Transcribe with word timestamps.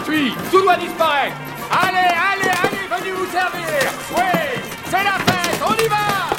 Gratuit 0.00 0.32
Tout 0.50 0.62
doit 0.62 0.76
disparaître 0.76 1.36
Allez, 1.70 1.96
allez, 1.98 2.50
allez, 2.62 3.02
venez 3.02 3.12
vous 3.12 3.30
servir 3.30 3.92
Oui 4.16 4.62
C'est 4.86 5.04
la 5.04 5.12
fête 5.12 5.60
On 5.66 5.74
y 5.74 5.88
va 5.88 6.36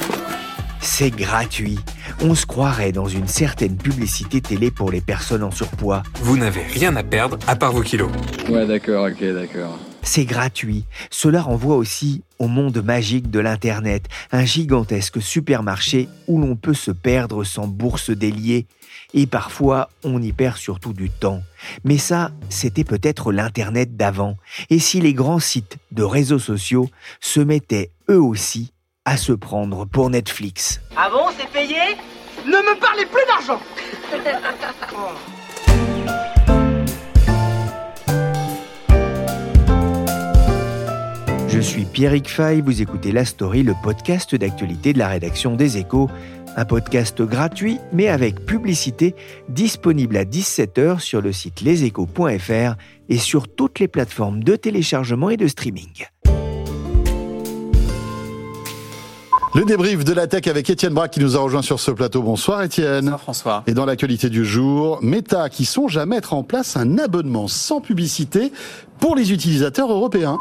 C'est 0.80 1.12
gratuit. 1.12 1.80
On 2.24 2.36
se 2.36 2.46
croirait 2.46 2.92
dans 2.92 3.08
une 3.08 3.28
certaine 3.28 3.78
publicité 3.78 4.42
télé 4.42 4.70
pour 4.72 4.92
les 4.92 5.02
personnes 5.02 5.44
en 5.44 5.52
surpoids. 5.52 6.04
Vous 6.22 6.38
n'avez 6.38 6.62
rien 6.62 6.96
à 6.96 7.04
perdre 7.04 7.38
à 7.48 7.55
part 7.55 7.72
vos 7.72 7.82
kilos. 7.82 8.12
Ouais, 8.50 8.68
d'accord, 8.68 9.08
ok, 9.08 9.24
d'accord. 9.34 9.80
C'est 10.04 10.26
gratuit. 10.26 10.86
Cela 11.10 11.41
renvoie 11.41 11.76
aussi 11.76 12.23
au 12.40 12.48
monde 12.48 12.84
magique 12.84 13.30
de 13.30 13.40
l'Internet, 13.40 14.05
un 14.32 14.46
gigantesque 14.46 15.22
supermarché 15.22 16.10
où 16.27 16.40
l'on 16.40 16.55
peut 16.55 16.74
se 16.74 16.91
perdre 16.91 17.44
sans 17.44 17.68
bourse 17.68 18.10
déliée. 18.10 18.66
Et 19.14 19.27
parfois, 19.27 19.90
on 20.04 20.22
y 20.22 20.32
perd 20.32 20.58
surtout 20.58 20.94
du 20.94 21.10
temps. 21.10 21.41
Mais 21.84 21.98
ça, 21.98 22.32
c'était 22.49 22.84
peut-être 22.84 23.32
l'Internet 23.32 23.96
d'avant. 23.96 24.38
Et 24.70 24.79
si 24.79 25.02
les 25.02 25.13
grands 25.13 25.40
sites 25.40 25.77
de 25.91 26.04
réseaux 26.04 26.40
sociaux 26.40 26.90
se 27.20 27.40
mettaient 27.40 27.91
eux 28.10 28.22
aussi 28.22 28.74
à 29.05 29.18
se 29.18 29.34
prendre 29.34 29.85
pour 29.85 30.10
Netflix? 30.10 30.82
Ah 30.96 31.10
bon, 31.12 31.26
c'est 31.38 31.49
payé? 31.52 31.77
Ne 32.46 32.52
me 32.52 32.79
parlez 32.79 33.05
plus 33.05 33.26
d'argent 33.27 33.62
Je 41.52 41.60
suis 41.60 41.84
Pierrick 41.84 42.30
Fay, 42.30 42.62
vous 42.62 42.82
écoutez 42.82 43.12
La 43.12 43.26
Story, 43.26 43.62
le 43.62 43.74
podcast 43.84 44.34
d'actualité 44.34 44.94
de 44.94 44.99
la 44.99 45.10
rédaction 45.10 45.57
des 45.57 45.77
Échos. 45.77 46.10
Un 46.55 46.63
podcast 46.63 47.21
gratuit, 47.21 47.77
mais 47.91 48.07
avec 48.07 48.46
publicité, 48.46 49.16
disponible 49.49 50.16
à 50.16 50.24
17h 50.24 50.99
sur 50.99 51.22
le 51.22 51.34
site 51.34 51.60
leséchos.fr 51.60 52.76
et 53.10 53.18
sur 53.18 53.49
toutes 53.49 53.79
les 53.79 53.90
plateformes 53.90 54.41
de 54.46 54.55
téléchargement 54.55 55.29
et 55.29 55.35
de 55.35 55.48
streaming. 55.48 56.05
Le 59.54 59.66
débrief 59.66 60.05
de 60.05 60.13
la 60.13 60.27
tech 60.27 60.48
avec 60.48 60.70
Étienne 60.70 60.94
Braque 60.94 61.12
qui 61.12 61.20
nous 61.20 61.35
a 61.35 61.41
rejoint 61.41 61.62
sur 61.62 61.82
ce 61.82 61.91
plateau. 61.91 62.22
Bonsoir 62.22 62.63
Étienne. 62.63 63.02
Bonsoir 63.02 63.20
François. 63.20 63.63
Et 63.68 63.74
dans 63.74 63.85
l'actualité 63.85 64.29
du 64.29 64.46
jour, 64.46 65.00
Meta 65.02 65.50
qui 65.50 65.66
songe 65.66 65.97
à 65.97 66.06
mettre 66.06 66.34
en 66.34 66.44
place 66.44 66.78
un 66.78 66.97
abonnement 66.97 67.50
sans 67.50 67.81
publicité 67.81 68.53
pour 69.00 69.18
les 69.18 69.34
utilisateurs 69.34 69.91
européens. 69.91 70.40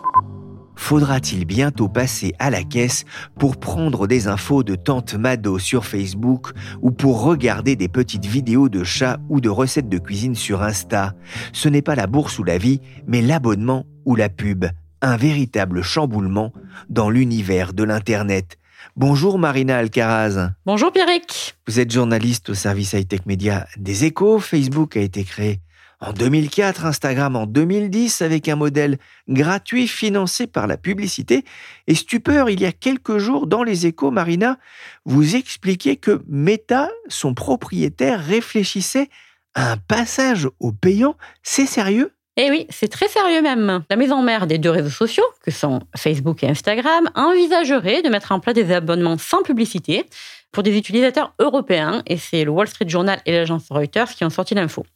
Faudra-t-il 0.81 1.45
bientôt 1.45 1.89
passer 1.89 2.35
à 2.41 2.51
la 2.51 2.65
caisse 2.65 3.05
pour 3.39 3.59
prendre 3.59 4.09
des 4.09 4.27
infos 4.27 4.65
de 4.65 4.75
Tante 4.75 5.15
Mado 5.15 5.59
sur 5.59 5.85
Facebook 5.85 6.51
ou 6.81 6.91
pour 6.91 7.23
regarder 7.23 7.77
des 7.77 7.87
petites 7.87 8.25
vidéos 8.25 8.69
de 8.69 8.83
chats 8.83 9.21
ou 9.29 9.41
de 9.41 9.49
recettes 9.49 9.91
de 9.91 9.99
cuisine 9.99 10.35
sur 10.35 10.63
Insta? 10.63 11.15
Ce 11.53 11.69
n'est 11.69 11.83
pas 11.83 11.95
la 11.95 12.09
bourse 12.09 12.41
ou 12.41 12.45
la 12.45 12.59
vie, 12.59 12.81
mais 13.07 13.23
l'abonnement 13.23 13.85
ou 14.05 14.17
la 14.17 14.29
pub. 14.29 14.65
Un 15.01 15.17
véritable 15.17 15.83
chamboulement 15.83 16.53
dans 16.89 17.11
l'univers 17.11 17.73
de 17.73 17.85
l'Internet. 17.85 18.59
Bonjour 18.97 19.39
Marina 19.39 19.77
Alcaraz. 19.77 20.55
Bonjour 20.67 20.91
Pierrick. 20.91 21.57
Vous 21.69 21.79
êtes 21.79 21.93
journaliste 21.93 22.49
au 22.49 22.55
service 22.55 22.95
high-tech 22.95 23.27
média 23.27 23.67
des 23.77 24.07
échos. 24.07 24.41
Facebook 24.41 24.97
a 24.97 25.01
été 25.01 25.23
créé 25.25 25.61
en 26.01 26.13
2004, 26.13 26.87
Instagram 26.87 27.37
en 27.37 27.47
2010 27.47 28.23
avec 28.23 28.49
un 28.49 28.57
modèle 28.57 28.99
gratuit 29.29 29.87
financé 29.87 30.47
par 30.47 30.67
la 30.67 30.77
publicité. 30.77 31.45
Et 31.87 31.95
stupeur, 31.95 32.49
il 32.49 32.61
y 32.61 32.67
a 32.67 32.73
quelques 32.73 33.19
jours 33.19 33.47
dans 33.47 33.63
les 33.63 33.87
échos, 33.87 34.11
Marina, 34.11 34.59
vous 35.05 35.37
expliquez 35.37 35.97
que 35.97 36.23
Meta, 36.27 36.91
son 37.09 37.35
propriétaire, 37.35 38.25
réfléchissait 38.25 39.11
à 39.55 39.73
un 39.73 39.77
passage 39.77 40.49
au 40.59 40.73
payant. 40.73 41.17
C'est 41.43 41.67
sérieux? 41.67 42.13
Eh 42.43 42.49
oui, 42.49 42.67
c'est 42.71 42.89
très 42.89 43.07
sérieux 43.07 43.43
même. 43.43 43.85
La 43.91 43.97
maison 43.97 44.23
mère 44.23 44.47
des 44.47 44.57
deux 44.57 44.71
réseaux 44.71 44.89
sociaux, 44.89 45.27
que 45.45 45.51
sont 45.51 45.81
Facebook 45.95 46.43
et 46.43 46.49
Instagram, 46.49 47.11
envisagerait 47.15 48.01
de 48.01 48.09
mettre 48.09 48.33
en 48.33 48.41
place 48.41 48.55
des 48.55 48.73
abonnements 48.73 49.19
sans 49.19 49.43
publicité 49.43 50.07
pour 50.51 50.63
des 50.63 50.75
utilisateurs 50.75 51.35
européens, 51.39 52.03
et 52.07 52.17
c'est 52.17 52.45
le 52.45 52.51
Wall 52.51 52.67
Street 52.67 52.89
Journal 52.89 53.21
et 53.27 53.33
l'agence 53.33 53.67
Reuters 53.69 54.09
qui 54.13 54.25
ont 54.25 54.31
sorti 54.31 54.55
l'info. 54.55 54.87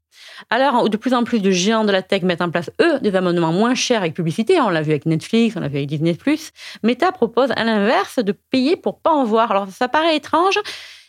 Alors, 0.49 0.89
de 0.89 0.97
plus 0.97 1.13
en 1.13 1.23
plus 1.23 1.41
de 1.41 1.51
géants 1.51 1.85
de 1.85 1.93
la 1.93 2.01
tech 2.01 2.23
mettent 2.23 2.41
en 2.41 2.51
place, 2.51 2.71
eux, 2.81 2.99
des 3.01 3.15
abonnements 3.15 3.53
moins 3.53 3.75
chers 3.75 4.01
avec 4.01 4.15
publicité, 4.15 4.59
on 4.63 4.71
l'a 4.71 4.81
vu 4.81 4.93
avec 4.93 5.05
Netflix, 5.05 5.55
on 5.55 5.61
l'a 5.61 5.69
vu 5.69 5.77
avec 5.77 5.89
Disney+, 5.89 6.17
Meta 6.83 7.13
propose 7.13 7.51
à 7.57 7.63
l'inverse 7.63 8.21
de 8.21 8.33
payer 8.33 8.77
pour 8.77 9.01
pas 9.01 9.13
en 9.13 9.25
voir. 9.25 9.51
Alors, 9.51 9.69
ça 9.69 9.89
paraît 9.89 10.17
étrange, 10.17 10.59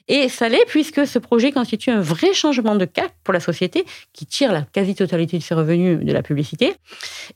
et 0.08 0.30
ça 0.30 0.50
l'est 0.50 0.66
puisque 0.68 1.08
ce 1.08 1.18
projet 1.18 1.52
constitue 1.52 1.90
un 1.90 2.02
vrai 2.02 2.34
changement 2.34 2.76
de 2.76 2.86
cap 2.86 3.12
pour 3.24 3.34
la 3.34 3.40
société 3.40 3.86
qui 4.14 4.26
tire 4.26 4.52
la 4.52 4.62
quasi-totalité 4.62 5.38
de 5.38 5.44
ses 5.44 5.56
revenus 5.56 6.00
de 6.00 6.12
la 6.12 6.22
publicité. 6.22 6.76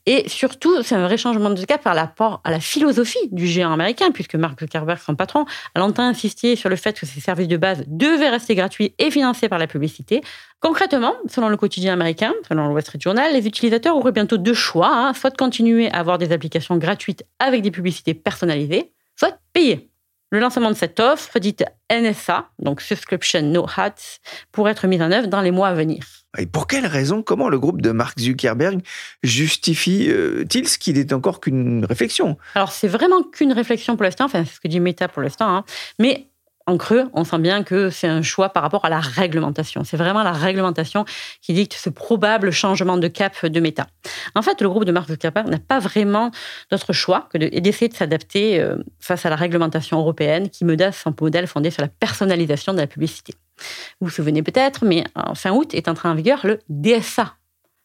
Et 0.06 0.30
surtout, 0.30 0.84
c'est 0.84 0.96
un 0.96 1.06
vrai 1.06 1.18
changement 1.18 1.50
de 1.50 1.66
cap 1.66 1.82
par 1.82 1.96
rapport 1.96 2.42
à 2.44 2.52
la 2.52 2.60
philosophie 2.60 3.18
du 3.32 3.48
géant 3.48 3.74
américain, 3.74 4.12
puisque 4.12 4.36
Mark 4.36 4.60
Zuckerberg, 4.60 5.00
son 5.00 5.16
patron, 5.16 5.46
a 5.74 5.80
longtemps 5.80 6.04
insisté 6.04 6.56
sur 6.56 6.70
le 6.70 6.76
fait 6.76 7.00
que 7.00 7.06
ces 7.06 7.20
services 7.20 7.48
de 7.48 7.58
base 7.58 7.84
devaient 7.88 8.30
rester 8.30 8.56
gratuits 8.56 8.94
et 9.00 9.10
financés 9.10 9.50
par 9.50 9.58
la 9.60 9.68
publicité. 9.68 10.22
Concrètement, 10.60 11.16
selon 11.28 11.50
le 11.50 11.58
quotidien 11.58 11.94
américain, 11.94 12.34
selon 12.48 12.68
le 12.68 12.74
Wall 12.74 12.84
Street 12.84 13.00
Journal, 13.02 13.34
les 13.34 13.48
utilisateurs 13.48 13.96
auraient 13.96 14.12
bientôt 14.12 14.38
deux 14.38 14.54
choix, 14.54 14.92
hein, 14.92 15.14
soit 15.14 15.30
de 15.32 15.38
continuer 15.38 15.92
à 15.92 16.00
avoir 16.00 16.18
des 16.18 16.32
applications 16.32 16.78
gratuites 16.78 17.24
avec 17.40 17.62
des 17.62 17.72
publicités 17.72 18.14
personnalisées, 18.14 18.92
soit 19.16 19.32
de 19.32 19.38
payer. 19.54 19.89
Le 20.32 20.40
lancement 20.40 20.70
de 20.70 20.76
cette 20.76 21.00
offre, 21.00 21.40
dite 21.40 21.64
NSA, 21.92 22.50
donc 22.60 22.82
Subscription 22.82 23.42
No 23.42 23.66
Hats, 23.76 24.20
pourrait 24.52 24.74
être 24.74 24.88
mise 24.88 25.02
en 25.02 25.12
œuvre 25.12 25.28
dans 25.28 25.42
les 25.42 25.52
mois 25.52 25.70
à 25.70 25.74
venir. 25.74 26.06
Et 26.38 26.46
pour 26.46 26.68
quelle 26.68 26.86
raison, 26.86 27.24
comment 27.24 27.50
le 27.50 27.58
groupe 27.58 27.82
de 27.82 27.90
Mark 27.90 28.20
Zuckerberg 28.20 28.82
justifie-t-il 29.24 30.68
ce 30.68 30.78
qui 30.78 30.94
n'est 30.94 31.12
encore 31.14 31.40
qu'une 31.40 31.84
réflexion? 31.86 32.38
Alors, 32.54 32.72
c'est 32.72 32.88
vraiment 32.88 33.24
qu'une 33.24 33.54
réflexion 33.54 33.96
pour 33.96 34.04
l'instant, 34.04 34.26
enfin, 34.26 34.46
c'est 34.46 34.54
ce 34.54 34.60
que 34.60 34.68
dit 34.68 34.80
Meta 34.80 35.08
pour 35.08 35.24
l'instant, 35.24 35.48
hein. 35.48 35.66
mais 35.98 36.28
en 36.70 36.78
creux, 36.78 37.10
on 37.14 37.24
sent 37.24 37.40
bien 37.40 37.64
que 37.64 37.90
c'est 37.90 38.08
un 38.08 38.22
choix 38.22 38.50
par 38.50 38.64
rapport 38.64 38.86
à 38.86 38.90
la 38.90 39.00
réglementation. 39.00 39.84
C'est 39.84 39.98
vraiment 39.98 40.24
la 40.24 40.32
réglementation 40.32 41.04
qui 41.42 41.54
dicte 41.54 41.74
ce 41.74 41.90
probable 41.90 42.52
changement 42.52 42.98
de 42.98 43.08
cap 43.08 43.46
de 43.46 43.60
méta. 43.60 43.88
En 44.36 44.42
fait, 44.42 44.62
le 44.62 44.70
groupe 44.70 44.86
de 44.86 44.92
Mark 44.92 45.08
Zuckerberg 45.08 45.48
n'a 45.48 45.60
pas 45.60 45.80
vraiment 45.80 46.32
d'autre 46.72 46.94
choix 46.94 47.28
que 47.32 47.38
d'essayer 47.38 47.90
de 47.90 47.96
s'adapter 47.96 48.60
euh, 48.60 48.78
face 49.00 49.26
à 49.26 49.30
la 49.30 49.36
réglementation 49.36 50.00
européenne 50.00 50.50
qui 50.50 50.64
menace 50.64 51.00
son 51.00 51.14
modèle 51.20 51.48
fondé 51.48 51.72
sur 51.72 51.82
la 51.82 51.88
personnalisation 51.88 52.74
de 52.74 52.80
la 52.80 52.88
publicité. 52.88 53.34
Vous 54.00 54.08
vous 54.08 54.14
souvenez 54.14 54.44
peut-être, 54.44 54.86
mais 54.86 55.04
en 55.16 55.36
fin 55.36 55.52
août 55.52 55.74
est 55.74 55.88
entré 55.88 56.08
en 56.08 56.16
vigueur 56.16 56.46
le 56.46 56.60
DSA, 56.70 57.34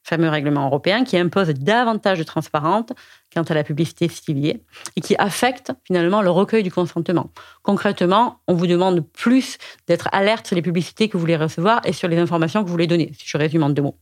fameux 0.04 0.28
règlement 0.28 0.66
européen 0.66 1.02
qui 1.02 1.16
impose 1.16 1.48
davantage 1.48 2.18
de 2.18 2.24
transparence 2.24 2.86
quant 3.34 3.42
à 3.42 3.54
la 3.54 3.64
publicité 3.64 4.08
ciblée 4.08 4.62
et 4.96 5.00
qui 5.00 5.16
affecte 5.16 5.72
finalement 5.84 6.22
le 6.22 6.30
recueil 6.30 6.62
du 6.62 6.70
consentement. 6.70 7.30
Concrètement, 7.62 8.40
on 8.46 8.54
vous 8.54 8.66
demande 8.66 9.04
plus 9.08 9.56
d'être 9.88 10.08
alerte 10.12 10.46
sur 10.46 10.54
les 10.54 10.62
publicités 10.62 11.08
que 11.08 11.14
vous 11.14 11.20
voulez 11.20 11.36
recevoir 11.36 11.80
et 11.84 11.92
sur 11.92 12.06
les 12.06 12.18
informations 12.18 12.60
que 12.60 12.66
vous 12.66 12.72
voulez 12.72 12.86
donner, 12.86 13.12
si 13.18 13.26
je 13.26 13.36
résume 13.38 13.62
en 13.62 13.70
deux 13.70 13.82
mots. 13.82 13.96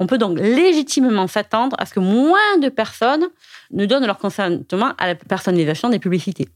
On 0.00 0.06
peut 0.06 0.18
donc 0.18 0.40
légitimement 0.40 1.28
s'attendre 1.28 1.76
à 1.78 1.86
ce 1.86 1.94
que 1.94 2.00
moins 2.00 2.58
de 2.60 2.70
personnes 2.70 3.26
ne 3.70 3.84
donnent 3.84 4.06
leur 4.06 4.18
consentement 4.18 4.94
à 4.98 5.06
la 5.06 5.14
personnalisation 5.14 5.90
des 5.90 5.98
publicités. 5.98 6.48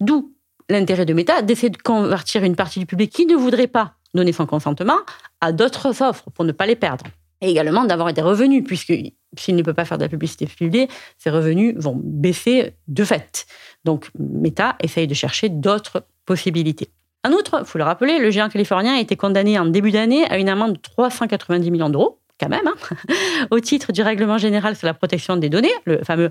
D'où 0.00 0.34
l'intérêt 0.70 1.04
de 1.04 1.12
Meta 1.12 1.42
d'essayer 1.42 1.70
de 1.70 1.76
convertir 1.76 2.42
une 2.42 2.56
partie 2.56 2.80
du 2.80 2.86
public 2.86 3.12
qui 3.12 3.26
ne 3.26 3.36
voudrait 3.36 3.66
pas 3.66 3.94
donner 4.14 4.32
son 4.32 4.46
consentement 4.46 4.98
à 5.40 5.52
d'autres 5.52 6.02
offres 6.02 6.30
pour 6.30 6.44
ne 6.44 6.52
pas 6.52 6.66
les 6.66 6.76
perdre 6.76 7.04
et 7.42 7.50
également 7.50 7.84
d'avoir 7.84 8.12
des 8.12 8.22
revenus, 8.22 8.64
puisque 8.64 8.94
s'il 9.36 9.56
ne 9.56 9.62
peut 9.62 9.74
pas 9.74 9.84
faire 9.84 9.98
de 9.98 10.04
la 10.04 10.08
publicité 10.08 10.46
publiée, 10.46 10.88
ses 11.18 11.30
revenus 11.30 11.74
vont 11.76 12.00
baisser 12.02 12.74
de 12.88 13.04
fait. 13.04 13.46
Donc 13.84 14.10
Meta 14.18 14.76
essaye 14.80 15.08
de 15.08 15.14
chercher 15.14 15.48
d'autres 15.48 16.04
possibilités. 16.24 16.88
En 17.24 17.32
outre, 17.32 17.58
il 17.60 17.66
faut 17.66 17.78
le 17.78 17.84
rappeler, 17.84 18.18
le 18.18 18.30
géant 18.30 18.48
californien 18.48 18.96
a 18.96 19.00
été 19.00 19.16
condamné 19.16 19.58
en 19.58 19.66
début 19.66 19.90
d'année 19.90 20.24
à 20.26 20.38
une 20.38 20.48
amende 20.48 20.74
de 20.74 20.80
390 20.80 21.70
millions 21.70 21.90
d'euros, 21.90 22.20
quand 22.40 22.48
même, 22.48 22.66
hein, 22.66 22.96
au 23.50 23.60
titre 23.60 23.92
du 23.92 24.02
règlement 24.02 24.38
général 24.38 24.76
sur 24.76 24.86
la 24.86 24.94
protection 24.94 25.36
des 25.36 25.48
données, 25.48 25.72
le 25.84 26.02
fameux 26.04 26.30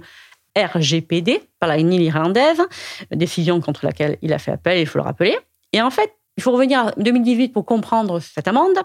RGPD, 0.57 1.43
par 1.59 1.69
la 1.69 1.81
NIL 1.81 2.01
irlandaise, 2.01 2.61
décision 3.11 3.61
contre 3.61 3.85
laquelle 3.85 4.17
il 4.21 4.33
a 4.33 4.39
fait 4.39 4.51
appel, 4.51 4.79
il 4.79 4.85
faut 4.85 4.97
le 4.97 5.03
rappeler. 5.03 5.37
Et 5.71 5.81
en 5.81 5.89
fait, 5.89 6.13
il 6.37 6.43
faut 6.43 6.51
revenir 6.51 6.87
à 6.87 6.91
2018 6.97 7.49
pour 7.49 7.65
comprendre 7.65 8.19
cette 8.19 8.47
amende. 8.47 8.77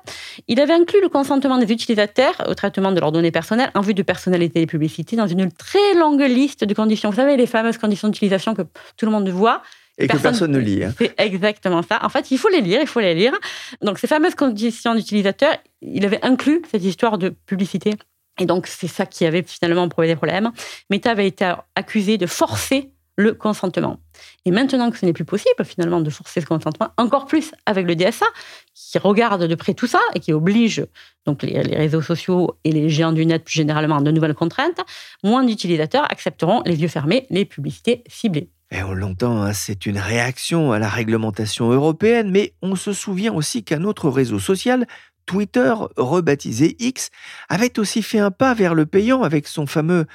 Il 0.49 0.61
avait 0.61 0.73
inclus 0.73 1.01
le 1.01 1.09
consentement 1.09 1.59
des 1.59 1.73
utilisateurs 1.73 2.35
au 2.49 2.55
traitement 2.55 2.93
de 2.93 3.01
leurs 3.01 3.13
données 3.13 3.31
personnelles 3.31 3.71
en 3.75 3.81
vue 3.81 3.95
de 3.95 4.03
personnalité 4.03 4.61
des 4.61 4.67
publicités 4.67 5.17
dans 5.17 5.29
une 5.29 5.51
très 5.53 5.95
longue 5.95 6.23
liste 6.23 6.65
de 6.65 6.75
conditions. 6.75 7.11
Vous 7.11 7.17
savez, 7.17 7.37
les 7.37 7.47
fameuses 7.47 7.79
conditions 7.79 8.09
d'utilisation 8.09 8.55
que 8.55 8.63
tout 8.97 9.07
le 9.07 9.13
monde 9.13 9.29
voit. 9.29 9.63
Et 9.99 10.09
que 10.09 10.17
personne 10.19 10.53
ne 10.53 10.59
lit. 10.59 10.85
hein. 10.85 10.93
C'est 10.99 11.15
exactement 11.19 11.83
ça. 11.83 12.01
En 12.03 12.09
fait, 12.11 12.31
il 12.31 12.37
faut 12.37 12.49
les 12.51 12.61
lire, 12.61 12.81
il 12.83 12.87
faut 12.87 13.01
les 13.01 13.15
lire. 13.15 13.33
Donc, 13.81 13.99
ces 13.99 14.07
fameuses 14.07 14.35
conditions 14.35 14.95
d'utilisateur, 14.95 15.57
il 15.81 16.05
avait 16.05 16.23
inclus 16.23 16.63
cette 16.71 16.85
histoire 16.85 17.17
de 17.17 17.31
publicité. 17.31 17.95
Et 18.39 18.45
donc, 18.45 18.67
c'est 18.67 18.89
ça 18.89 19.07
qui 19.07 19.25
avait 19.25 19.43
finalement 19.43 19.89
posé 19.89 20.09
des 20.09 20.17
problèmes. 20.17 20.51
Meta 20.91 21.13
avait 21.13 21.27
été 21.27 21.51
accusé 21.75 22.19
de 22.19 22.27
forcer 22.27 22.91
le 23.17 23.35
consentement. 23.35 23.99
Et 24.45 24.51
maintenant 24.51 24.91
que 24.91 24.99
ce 24.99 25.07
n'est 25.07 25.13
plus 25.13 25.25
possible, 25.25 25.65
finalement, 25.65 26.01
de 26.01 26.11
forcer 26.11 26.41
ce 26.41 26.47
consentement, 26.47 26.91
encore 26.97 27.27
plus 27.27 27.53
avec 27.65 27.87
le 27.87 27.97
DSA, 27.97 28.27
qui 28.75 28.99
regarde 28.99 29.45
de 29.45 29.55
près 29.55 29.75
tout 29.75 29.87
ça 29.87 30.01
et 30.15 30.21
qui 30.21 30.33
oblige 30.33 30.87
donc 31.25 31.43
les, 31.43 31.59
réseaux 31.61 32.03
sociaux 32.03 32.59
et 32.65 32.73
les 32.73 32.89
géants 32.89 33.13
du 33.13 33.27
net 33.27 33.45
plus 33.45 33.55
généralement 33.55 33.97
à 33.97 34.03
de 34.03 34.11
nouvelles 34.11 34.35
contraintes, 34.35 34.81
moins 35.25 35.45
d'utilisateurs 35.45 36.11
accepteront 36.11 36.63
les 36.65 36.77
yeux 36.77 36.89
fermés 36.89 37.27
les 37.31 37.45
publicités 37.45 38.05
ciblées. 38.09 38.51
Et 38.71 38.83
on 38.83 38.93
l'entend, 38.93 39.43
hein, 39.43 39.53
c'est 39.53 39.87
une 39.87 39.99
réaction 39.99 40.73
à 40.73 40.79
la 40.79 40.89
réglementation 40.89 41.71
européenne, 41.71 42.31
mais 42.31 42.55
on 42.63 42.75
se 42.75 42.93
souvient 42.93 43.33
aussi 43.33 43.63
qu'un 43.63 43.85
autre 43.85 44.11
réseau 44.11 44.41
social, 44.41 44.87
Twitter, 45.25 45.73
rebaptisé 45.97 46.77
X, 46.79 47.11
avait 47.49 47.79
aussi 47.79 48.03
fait 48.03 48.19
un 48.19 48.31
pas 48.31 48.55
vers 48.55 48.75
le 48.75 48.87
payant 48.87 49.23
avec 49.23 49.47
son 49.47 49.67
fameux 49.67 50.07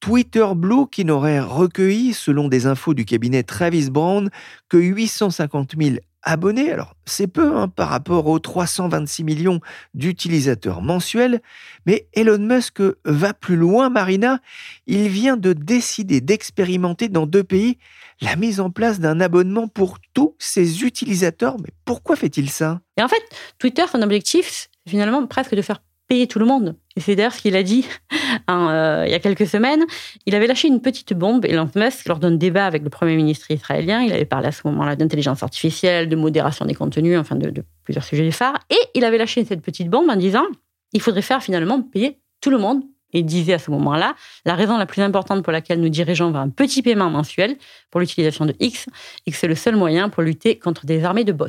Twitter 0.00 0.46
Blue 0.54 0.86
qui 0.90 1.04
n'aurait 1.04 1.40
recueilli, 1.40 2.12
selon 2.12 2.48
des 2.48 2.66
infos 2.66 2.94
du 2.94 3.04
cabinet 3.04 3.42
Travis 3.42 3.90
Brown, 3.90 4.30
que 4.68 4.76
850 4.76 5.72
000 5.78 5.96
abonnés. 6.26 6.70
Alors, 6.70 6.94
c'est 7.06 7.28
peu 7.28 7.56
hein, 7.56 7.68
par 7.68 7.88
rapport 7.88 8.26
aux 8.26 8.38
326 8.38 9.24
millions 9.24 9.60
d'utilisateurs 9.94 10.82
mensuels, 10.82 11.40
mais 11.86 12.08
Elon 12.12 12.38
Musk 12.38 12.82
va 13.04 13.32
plus 13.32 13.56
loin, 13.56 13.88
Marina. 13.88 14.40
Il 14.86 15.08
vient 15.08 15.36
de 15.36 15.52
décider 15.52 16.20
d'expérimenter 16.20 17.08
dans 17.08 17.26
deux 17.26 17.44
pays 17.44 17.78
la 18.20 18.36
mise 18.36 18.60
en 18.60 18.70
place 18.70 18.98
d'un 18.98 19.20
abonnement 19.20 19.68
pour 19.68 19.98
tous 20.14 20.34
ses 20.38 20.82
utilisateurs. 20.84 21.56
Mais 21.60 21.70
pourquoi 21.84 22.16
fait-il 22.16 22.50
ça? 22.50 22.80
Et 22.96 23.02
en 23.02 23.08
fait, 23.08 23.22
Twitter, 23.58 23.84
son 23.90 24.02
objectif, 24.02 24.68
finalement 24.88 25.26
presque 25.26 25.54
de 25.54 25.62
faire 25.62 25.80
payer 26.08 26.26
tout 26.26 26.38
le 26.38 26.46
monde. 26.46 26.76
Et 26.96 27.00
c'est 27.00 27.16
d'ailleurs 27.16 27.32
ce 27.32 27.42
qu'il 27.42 27.56
a 27.56 27.62
dit 27.62 27.86
euh, 28.50 29.04
il 29.06 29.10
y 29.10 29.14
a 29.14 29.18
quelques 29.18 29.46
semaines. 29.46 29.84
Il 30.24 30.34
avait 30.34 30.46
lâché 30.46 30.68
une 30.68 30.80
petite 30.80 31.12
bombe, 31.12 31.44
Elon 31.44 31.68
Musk, 31.74 32.08
lors 32.08 32.18
d'un 32.18 32.30
débat 32.30 32.66
avec 32.66 32.82
le 32.82 32.90
Premier 32.90 33.16
ministre 33.16 33.50
israélien. 33.50 34.02
Il 34.02 34.12
avait 34.12 34.24
parlé 34.24 34.48
à 34.48 34.52
ce 34.52 34.62
moment-là 34.66 34.96
d'intelligence 34.96 35.42
artificielle, 35.42 36.08
de 36.08 36.16
modération 36.16 36.64
des 36.64 36.74
contenus, 36.74 37.18
enfin 37.18 37.36
de, 37.36 37.64
plusieurs 37.84 38.04
sujets 38.04 38.30
phares. 38.30 38.58
Et 38.70 38.78
il 38.94 39.04
avait 39.04 39.18
lâché 39.18 39.44
cette 39.44 39.62
petite 39.62 39.88
bombe 39.88 40.08
en 40.08 40.16
disant 40.16 40.44
il 40.92 41.00
faudrait 41.00 41.22
faire 41.22 41.42
finalement 41.42 41.82
payer 41.82 42.18
tout 42.40 42.50
le 42.50 42.58
monde. 42.58 42.82
Et 43.12 43.20
il 43.20 43.24
disait 43.24 43.54
à 43.54 43.58
ce 43.58 43.70
moment-là 43.70 44.14
la 44.44 44.54
raison 44.54 44.76
la 44.76 44.86
plus 44.86 45.00
importante 45.00 45.42
pour 45.42 45.52
laquelle 45.52 45.80
nous 45.80 45.88
dirigeons 45.88 46.32
vers 46.32 46.40
un 46.40 46.48
petit 46.48 46.82
paiement 46.82 47.08
mensuel 47.08 47.56
pour 47.90 48.00
l'utilisation 48.00 48.46
de 48.46 48.54
X, 48.58 48.86
et 49.26 49.30
que 49.30 49.36
c'est 49.36 49.46
le 49.46 49.54
seul 49.54 49.76
moyen 49.76 50.08
pour 50.08 50.22
lutter 50.22 50.58
contre 50.58 50.86
des 50.86 51.04
armées 51.04 51.24
de 51.24 51.32
bots. 51.32 51.46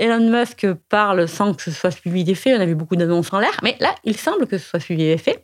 Elon 0.00 0.30
Musk 0.30 0.66
parle 0.88 1.28
sans 1.28 1.52
que 1.52 1.62
ce 1.62 1.70
soit 1.70 1.90
suivi 1.90 2.24
d'effet. 2.24 2.56
On 2.56 2.60
a 2.60 2.64
vu 2.64 2.74
beaucoup 2.74 2.96
d'annonces 2.96 3.30
en 3.34 3.38
l'air, 3.38 3.60
mais 3.62 3.76
là, 3.80 3.94
il 4.04 4.16
semble 4.16 4.46
que 4.46 4.56
ce 4.56 4.66
soit 4.66 4.80
suivi 4.80 5.04
d'effet, 5.04 5.42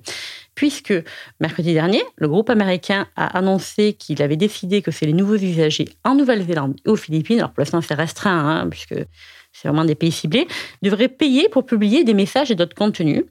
puisque 0.55 0.95
mercredi 1.41 1.75
dernier, 1.75 2.03
le 2.17 2.27
groupe 2.27 2.49
américain 2.49 3.07
a 3.17 3.37
annoncé 3.37 3.93
qu'il 3.93 4.23
avait 4.23 4.39
décidé 4.39 4.81
que 4.81 4.91
c'est 4.91 5.05
les 5.05 5.13
nouveaux 5.13 5.37
usagers 5.37 5.91
en 6.05 6.15
Nouvelle-Zélande 6.15 6.75
et 6.87 6.89
aux 6.89 6.97
Philippines, 6.97 7.39
alors 7.39 7.53
pour 7.53 7.61
l'instant 7.61 7.83
c'est 7.83 7.93
restreint, 7.93 8.63
hein, 8.63 8.69
puisque 8.71 8.95
c'est 9.53 9.69
vraiment 9.69 9.85
des 9.85 9.95
pays 9.95 10.11
ciblés, 10.11 10.49
devraient 10.81 11.09
payer 11.09 11.51
pour 11.51 11.67
publier 11.67 12.03
des 12.03 12.15
messages 12.15 12.51
et 12.51 12.55
d'autres 12.55 12.75
contenus 12.75 13.25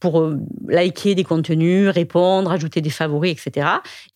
pour 0.00 0.20
euh, 0.20 0.38
liker 0.68 1.14
des 1.14 1.24
contenus, 1.24 1.88
répondre, 1.88 2.50
ajouter 2.50 2.80
des 2.80 2.90
favoris, 2.90 3.32
etc. 3.32 3.66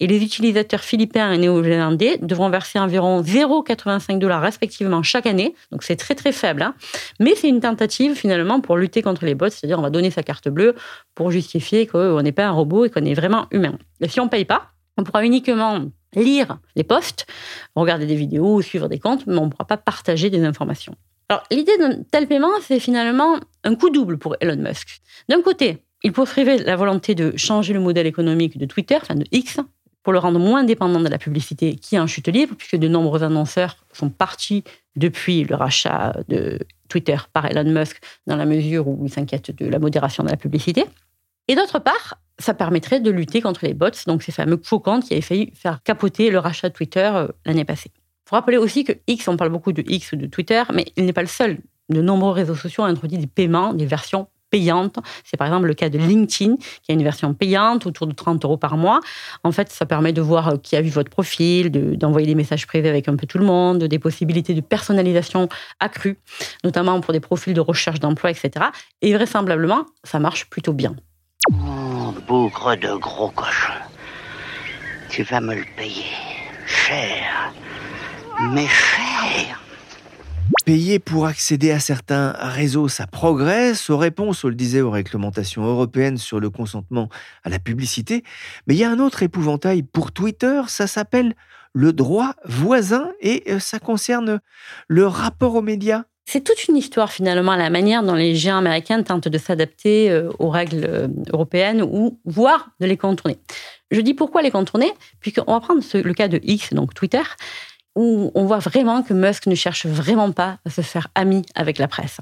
Et 0.00 0.06
les 0.06 0.23
utilisateurs 0.23 0.81
philippins 0.81 1.32
et 1.32 1.38
néo-zélandais 1.38 2.19
devront 2.23 2.50
verser 2.50 2.79
environ 2.79 3.23
0,85 3.23 4.19
dollars 4.19 4.43
respectivement 4.43 5.03
chaque 5.03 5.26
année. 5.26 5.55
Donc 5.73 5.82
c'est 5.82 5.97
très 5.97 6.14
très 6.14 6.32
faible. 6.32 6.62
Hein. 6.62 6.75
Mais 7.20 7.35
c'est 7.35 7.49
une 7.49 7.61
tentative 7.61 8.14
finalement 8.14 8.61
pour 8.61 8.76
lutter 8.76 9.03
contre 9.03 9.25
les 9.25 9.35
bots, 9.35 9.50
c'est-à-dire 9.50 9.79
on 9.79 9.82
va 9.82 9.91
donner 9.91 10.11
sa 10.11 10.23
carte 10.23 10.49
bleue 10.49 10.75
pour 11.14 11.31
justifier 11.31 11.87
qu'on 11.87 12.23
n'est 12.23 12.32
pas 12.32 12.47
un 12.47 12.52
robot 12.52 12.85
et 12.85 12.91
qu'on 12.91 13.05
est 13.05 13.14
vraiment 13.14 13.47
humain. 13.50 13.79
Et 14.00 14.09
si 14.09 14.20
on 14.20 14.25
ne 14.25 14.31
paye 14.31 14.44
pas, 14.44 14.70
on 14.97 15.05
pourra 15.05 15.25
uniquement 15.25 15.85
lire 16.14 16.59
les 16.75 16.85
posts, 16.85 17.26
regarder 17.75 18.06
des 18.06 18.14
vidéos, 18.14 18.62
suivre 18.62 18.88
des 18.88 18.99
comptes, 18.99 19.26
mais 19.26 19.37
on 19.38 19.47
ne 19.47 19.50
pourra 19.50 19.67
pas 19.67 19.76
partager 19.76 20.31
des 20.31 20.44
informations. 20.44 20.94
Alors, 21.28 21.43
l'idée 21.50 21.76
d'un 21.78 22.02
tel 22.11 22.28
paiement, 22.28 22.52
c'est 22.62 22.78
finalement 22.78 23.38
un 23.64 23.75
coup 23.75 23.90
double 23.90 24.17
pour 24.19 24.37
Elon 24.40 24.56
Musk. 24.56 25.00
D'un 25.28 25.43
côté, 25.43 25.82
il 26.05 26.12
poursuivait 26.12 26.58
la 26.58 26.76
volonté 26.76 27.14
de 27.14 27.37
changer 27.37 27.73
le 27.73 27.81
modèle 27.81 28.06
économique 28.06 28.58
de 28.58 28.67
Twitter, 28.67 28.96
enfin 29.00 29.17
de 29.17 29.25
X, 29.32 29.58
pour 30.05 30.12
le 30.12 30.20
rendre 30.20 30.38
moins 30.38 30.62
dépendant 30.62 31.00
de 31.00 31.08
la 31.08 31.19
publicité 31.19 31.75
qui 31.75 31.96
est 31.96 31.99
en 31.99 32.06
chute 32.06 32.28
libre, 32.28 32.55
puisque 32.56 32.76
de 32.76 32.87
nombreux 32.87 33.25
annonceurs 33.25 33.76
sont 33.93 34.08
partis 34.08 34.62
depuis 34.94 35.43
le 35.43 35.56
rachat 35.56 36.14
de 36.28 36.61
Twitter 36.88 37.17
par 37.32 37.46
Elon 37.46 37.69
Musk, 37.73 38.00
dans 38.28 38.37
la 38.37 38.46
mesure 38.46 38.87
où 38.87 39.05
ils 39.05 39.11
s'inquiètent 39.11 39.50
de 39.50 39.67
la 39.67 39.81
modération 39.81 40.23
de 40.23 40.28
la 40.28 40.37
publicité. 40.37 40.84
Et 41.49 41.56
d'autre 41.56 41.81
part, 41.81 42.20
ça 42.38 42.55
permettrait 42.55 43.00
de 43.00 43.11
lutter 43.11 43.40
contre 43.40 43.64
les 43.64 43.75
bots, 43.75 43.90
donc 44.06 44.23
ces 44.23 44.31
fameux 44.31 44.61
faux 44.62 44.78
comptes 44.78 45.05
qui 45.05 45.14
avaient 45.14 45.23
failli 45.23 45.50
faire 45.55 45.82
capoter 45.82 46.31
le 46.31 46.38
rachat 46.38 46.69
de 46.69 46.75
Twitter 46.75 47.11
euh, 47.12 47.28
l'année 47.44 47.64
passée. 47.64 47.90
Faut 48.28 48.34
rappeler 48.34 48.56
aussi 48.56 48.82
que 48.82 48.93
X, 49.06 49.28
on 49.28 49.37
parle 49.37 49.50
beaucoup 49.50 49.73
de 49.73 49.84
X 49.87 50.12
ou 50.12 50.17
de 50.17 50.26
Twitter, 50.26 50.62
mais 50.75 50.87
il 50.96 51.06
n'est 51.06 51.12
pas 51.12 51.23
le 51.23 51.28
seul. 51.28 51.58
De 51.88 52.02
nombreux 52.02 52.32
réseaux 52.32 52.56
sociaux 52.56 52.82
ont 52.82 52.87
introduit 52.87 53.19
des 53.19 53.28
paiements, 53.28 53.73
des 53.73 53.87
versions 53.87 54.28
payantes. 54.50 54.99
C'est 55.25 55.37
par 55.37 55.46
exemple 55.46 55.67
le 55.67 55.75
cas 55.75 55.88
de 55.88 55.99
LinkedIn, 55.99 56.56
qui 56.56 56.90
a 56.90 56.94
une 56.94 57.05
version 57.05 57.34
payante 57.34 57.87
autour 57.87 58.08
de 58.08 58.12
30 58.12 58.44
euros 58.44 58.56
par 58.56 58.76
mois. 58.76 59.00
En 59.44 59.52
fait, 59.52 59.70
ça 59.70 59.87
permet 59.87 60.12
de 60.12 60.20
voir 60.20 60.55
qui 60.61 60.75
a 60.75 60.82
vu 60.82 60.90
votre 60.90 61.11
profil, 61.11 61.70
d'envoyer 61.70 62.26
des 62.26 62.34
messages 62.34 62.67
privés 62.67 62.88
avec 62.88 63.06
un 63.06 63.14
peu 63.14 63.26
tout 63.26 63.38
le 63.38 63.44
monde, 63.44 63.84
des 63.84 63.99
possibilités 64.00 64.55
de 64.55 64.61
personnalisation 64.61 65.49
accrues, 65.78 66.19
notamment 66.64 67.00
pour 67.00 67.12
des 67.12 67.20
profils 67.20 67.55
de 67.55 67.61
recherche 67.61 68.00
d'emploi, 68.00 68.31
etc. 68.31 68.67
Et 69.02 69.14
vraisemblablement, 69.14 69.87
ça 70.02 70.19
marche 70.19 70.50
plutôt 70.50 70.73
bien. 70.73 70.96
Oh, 71.52 72.12
bougre 72.26 72.76
de 72.76 72.96
gros 72.96 73.31
cochon. 73.31 73.73
Tu 75.11 75.23
vas 75.23 75.40
me 75.40 75.55
le 75.55 75.64
payer. 75.76 76.11
Cher. 76.67 77.52
Mais 78.53 78.67
cher. 78.67 79.61
Payer 80.65 80.99
pour 80.99 81.27
accéder 81.27 81.71
à 81.73 81.81
certains 81.81 82.31
réseaux, 82.38 82.88
ça 82.88 83.06
progresse. 83.06 83.91
Aux 83.91 83.97
réponses, 83.99 84.45
on 84.45 84.49
le 84.49 84.55
disait, 84.55 84.81
aux 84.81 84.90
réglementations 84.90 85.64
européennes 85.64 86.19
sur 86.19 86.40
le 86.40 86.50
consentement 86.50 87.09
à 87.45 87.49
la 87.50 87.59
publicité. 87.59 88.23
Mais 88.66 88.75
il 88.75 88.78
y 88.78 88.85
a 88.85 88.90
un 88.90 88.99
autre 88.99 89.23
épouvantail 89.23 89.83
pour 89.83 90.12
Twitter, 90.12 90.62
ça 90.69 90.87
s'appelle 90.87 91.35
le 91.73 91.93
droit 91.93 92.35
voisin 92.45 93.11
et 93.21 93.45
euh, 93.52 93.59
ça 93.59 93.78
concerne 93.78 94.40
le 94.88 95.07
rapport 95.07 95.55
aux 95.55 95.62
médias. 95.62 96.05
C'est 96.25 96.43
toute 96.43 96.66
une 96.69 96.76
histoire 96.76 97.12
finalement, 97.12 97.55
la 97.55 97.71
manière 97.71 98.02
dont 98.02 98.14
les 98.14 98.35
géants 98.35 98.59
américains 98.59 99.02
tentent 99.02 99.28
de 99.28 99.38
s'adapter 99.38 100.11
euh, 100.11 100.31
aux 100.38 100.49
règles 100.50 100.85
euh, 100.88 101.09
européennes 101.33 101.83
ou 101.83 102.19
voire 102.25 102.71
de 102.81 102.87
les 102.87 102.97
contourner. 102.97 103.38
Je 103.90 104.00
dis 104.00 104.14
pourquoi 104.14 104.43
les 104.43 104.50
contourner, 104.50 104.93
puisqu'on 105.21 105.52
va 105.52 105.61
prendre 105.61 105.83
ce- 105.83 105.99
le 105.99 106.14
cas 106.14 106.28
de 106.28 106.40
X, 106.43 106.73
donc 106.73 106.95
Twitter, 106.95 107.23
où 107.97 108.31
on 108.35 108.45
voit 108.45 108.59
vraiment 108.59 109.03
que 109.03 109.15
Musk 109.15 109.47
ne 109.47 109.55
cherche 109.55 109.87
vraiment 109.87 110.31
pas 110.31 110.59
à 110.65 110.71
se 110.71 110.83
faire 110.83 111.09
ami 111.15 111.43
avec 111.55 111.79
la 111.79 111.88
presse. 111.88 112.19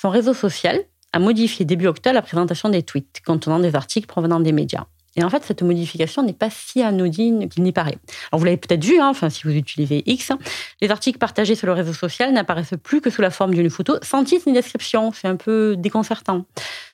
Son 0.00 0.10
réseau 0.10 0.34
social 0.34 0.80
a 1.12 1.18
modifié 1.20 1.64
début 1.64 1.86
octobre 1.86 2.14
la 2.14 2.22
présentation 2.22 2.68
des 2.70 2.82
tweets 2.82 3.20
contenant 3.24 3.60
des 3.60 3.76
articles 3.76 4.08
provenant 4.08 4.40
des 4.40 4.52
médias. 4.52 4.86
Et 5.16 5.24
en 5.24 5.30
fait, 5.30 5.44
cette 5.44 5.62
modification 5.62 6.22
n'est 6.22 6.32
pas 6.32 6.50
si 6.50 6.82
anodine 6.82 7.48
qu'il 7.48 7.62
n'y 7.62 7.72
paraît. 7.72 7.98
Alors, 8.30 8.40
vous 8.40 8.44
l'avez 8.44 8.56
peut-être 8.56 8.84
vu, 8.84 9.00
hein, 9.00 9.08
enfin, 9.08 9.30
si 9.30 9.42
vous 9.44 9.52
utilisez 9.54 10.02
X, 10.06 10.32
les 10.80 10.90
articles 10.90 11.18
partagés 11.18 11.54
sur 11.54 11.66
le 11.66 11.72
réseau 11.72 11.92
social 11.92 12.32
n'apparaissent 12.32 12.74
plus 12.82 13.00
que 13.00 13.10
sous 13.10 13.22
la 13.22 13.30
forme 13.30 13.54
d'une 13.54 13.70
photo, 13.70 13.96
sans 14.02 14.24
titre 14.24 14.44
ni 14.46 14.52
description. 14.52 15.12
C'est 15.12 15.28
un 15.28 15.36
peu 15.36 15.76
déconcertant. 15.78 16.44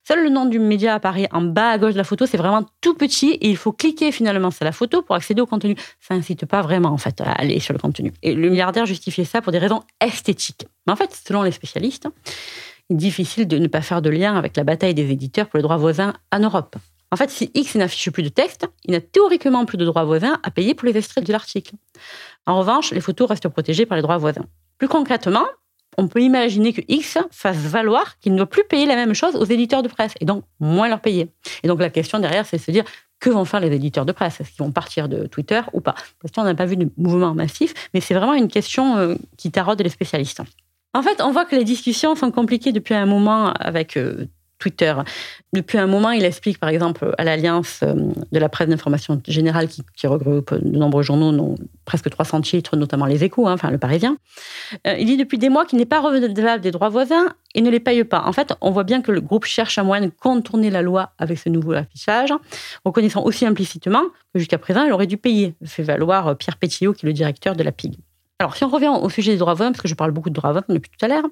Seul 0.07 0.25
le 0.25 0.31
nom 0.31 0.47
du 0.47 0.59
média 0.59 0.95
apparaît 0.95 1.29
en 1.31 1.43
bas 1.43 1.71
à 1.71 1.79
gauche 1.79 1.93
de 1.93 1.99
la 1.99 2.05
photo, 2.05 2.27
c'est 2.27 2.37
vraiment 2.37 2.65
tout 2.81 2.95
petit 2.95 3.31
et 3.33 3.49
il 3.49 3.57
faut 3.57 3.73
cliquer 3.73 4.13
finalement 4.13 4.51
sur 4.51 4.65
la 4.65 4.73
photo 4.73 5.03
pour 5.03 5.15
accéder 5.15 5.41
au 5.41 5.47
contenu. 5.47 5.77
Ça 6.01 6.15
incite 6.15 6.47
pas 6.47 6.63
vraiment 6.63 6.91
en 6.91 6.97
fait 6.97 7.21
à 7.21 7.33
aller 7.33 7.61
sur 7.61 7.75
le 7.75 7.79
contenu. 7.79 8.13
Et 8.23 8.35
le 8.35 8.51
milliardaire 8.51 8.87
justifiait 8.87 9.25
ça 9.25 9.41
pour 9.41 9.53
des 9.53 9.59
raisons 9.59 9.83
esthétiques. 10.01 10.67
Mais 10.87 10.93
en 10.93 10.97
fait, 10.97 11.17
selon 11.27 11.43
les 11.43 11.53
spécialistes, 11.53 12.09
difficile 12.91 13.47
de 13.47 13.59
ne 13.59 13.69
pas 13.69 13.83
faire 13.83 14.03
de 14.03 14.11
lien 14.11 14.37
avec 14.37 14.57
la 14.57 14.65
bataille 14.65 14.95
des 14.95 15.11
éditeurs 15.11 15.49
pour 15.49 15.59
les 15.59 15.63
droits 15.63 15.77
voisins 15.77 16.15
en 16.33 16.41
Europe. 16.41 16.77
En 17.13 17.17
fait, 17.17 17.31
si 17.31 17.51
X 17.55 17.75
n'affiche 17.75 18.11
plus 18.11 18.23
de 18.23 18.29
texte, 18.29 18.67
il 18.85 18.93
n'a 18.93 19.01
théoriquement 19.01 19.65
plus 19.65 19.79
de 19.79 19.85
droits 19.85 20.05
voisins 20.05 20.39
à 20.43 20.51
payer 20.51 20.75
pour 20.75 20.87
les 20.87 20.97
extraits 20.97 21.25
de 21.25 21.33
l'article. 21.33 21.75
En 22.47 22.59
revanche, 22.59 22.93
les 22.93 23.01
photos 23.01 23.29
restent 23.29 23.49
protégées 23.49 23.87
par 23.87 23.97
les 23.97 24.03
droits 24.03 24.19
voisins. 24.19 24.45
Plus 24.79 24.89
concrètement, 24.89 25.47
on 25.99 26.07
peut 26.07 26.23
imaginer 26.23 26.73
que 26.73 26.83
X 26.89 27.19
fasse 27.33 27.57
valoir 27.57 28.19
qu'il 28.21 28.33
ne 28.33 28.37
doit 28.37 28.47
plus 28.47 28.65
payer 28.65 28.87
la 28.87 28.95
même 28.95 29.15
chose 29.15 29.35
aux 29.35 29.45
éditeurs 29.45 29.83
de 29.83 29.89
presse 29.89 30.15
et 30.21 30.25
donc 30.25 30.45
moins 30.61 30.89
leur 30.89 31.01
payer. 31.01 31.29
Et 31.63 31.69
donc 31.69 31.81
la 31.81 31.91
question 31.91 32.21
derrière, 32.21 32.47
c'est 32.47 32.59
de 32.59 32.63
se 32.63 32.71
dire 32.71 32.85
que 33.19 33.29
vont 33.29 33.45
faire 33.45 33.61
les 33.61 33.73
éditeurs 33.73 34.07
de 34.07 34.13
presse? 34.13 34.41
Est-ce 34.41 34.51
qu'ils 34.51 34.65
vont 34.65 34.73
partir 34.73 35.09
de 35.09 35.27
Twitter 35.27 35.61
ou 35.73 35.81
pas? 35.81 35.95
Parce 36.21 36.33
qu'on 36.35 36.43
n'a 36.43 36.55
pas 36.55 36.65
vu 36.65 36.77
de 36.77 36.89
mouvement 36.97 37.35
massif, 37.35 37.75
mais 37.93 38.01
c'est 38.01 38.15
vraiment 38.15 38.35
une 38.35 38.49
question 38.49 38.97
euh, 38.97 39.15
qui 39.37 39.51
taraude 39.51 39.81
les 39.83 39.91
spécialistes. 39.91 40.41
En 40.95 41.03
fait, 41.03 41.21
on 41.21 41.31
voit 41.31 41.45
que 41.45 41.55
les 41.55 41.65
discussions 41.65 42.17
sont 42.17 42.33
compliquées 42.33 42.73
depuis 42.73 42.95
un 42.95 43.07
moment 43.07 43.53
avec 43.53 43.97
euh, 43.97 44.27
Twitter. 44.61 44.95
Depuis 45.53 45.79
un 45.79 45.89
moment, 45.89 46.11
il 46.11 46.25
explique, 46.25 46.59
par 46.59 46.69
exemple, 46.69 47.13
à 47.19 47.25
l'Alliance 47.25 47.81
euh, 47.83 47.95
de 48.31 48.39
la 48.39 48.49
presse 48.49 48.69
d'information 48.69 49.21
générale, 49.27 49.67
qui, 49.69 50.07
regroupe 50.07 50.55
de 50.55 50.79
nombreux 50.79 51.03
journaux, 51.03 51.33
dont 51.33 51.57
presque 51.85 52.09
300 52.09 52.43
titres, 52.43 52.77
notamment 52.77 53.07
Les 53.07 53.25
Échos, 53.25 53.49
hein, 53.49 53.55
enfin 53.55 53.71
Le 53.71 53.79
Parisien. 53.79 54.17
Euh, 54.87 54.95
il 54.99 55.07
dit 55.07 55.17
depuis 55.17 55.39
des 55.39 55.49
mois 55.49 55.65
qu'il 55.65 55.79
n'est 55.79 55.87
pas 55.87 56.01
redevable 56.01 56.63
des 56.63 56.71
droits 56.71 56.91
voisins 56.91 57.27
et 57.55 57.63
ne 57.63 57.71
les 57.71 57.81
paye 57.81 58.05
pas. 58.05 58.23
En 58.27 58.33
fait, 58.33 58.53
on 58.61 58.71
voit 58.71 58.85
bien 58.85 59.03
que 59.03 59.11
le 59.11 59.21
groupe 59.21 59.45
cherche 59.45 59.79
un 59.79 59.83
moyen 59.83 60.07
de 60.07 60.13
contourner 60.21 60.71
la 60.71 60.83
loi 60.83 61.13
avec 61.19 61.39
ce 61.39 61.49
nouveau 61.49 61.73
affichage, 61.73 62.33
reconnaissant 62.85 63.25
aussi 63.25 63.45
implicitement 63.47 64.03
que 64.33 64.39
jusqu'à 64.39 64.59
présent, 64.59 64.85
il 64.85 64.93
aurait 64.93 65.09
dû 65.09 65.17
payer, 65.17 65.55
fait 65.65 65.83
valoir 65.83 66.37
Pierre 66.37 66.57
Pétillot, 66.57 66.93
qui 66.93 67.07
est 67.07 67.09
le 67.09 67.13
directeur 67.13 67.57
de 67.57 67.63
la 67.65 67.73
PIG. 67.73 67.99
Alors, 68.41 68.57
si 68.57 68.65
on 68.65 68.71
revient 68.71 68.89
au 68.89 69.11
sujet 69.11 69.33
des 69.33 69.39
droits 69.39 69.53
voisins, 69.53 69.71
parce 69.71 69.83
que 69.83 69.89
je 69.89 69.95
parle 69.95 70.13
beaucoup 70.13 70.31
de 70.31 70.35
droits 70.35 70.53
voisins 70.53 70.67
depuis 70.71 70.91
tout 70.91 71.05
à 71.05 71.09
l'heure, 71.09 71.25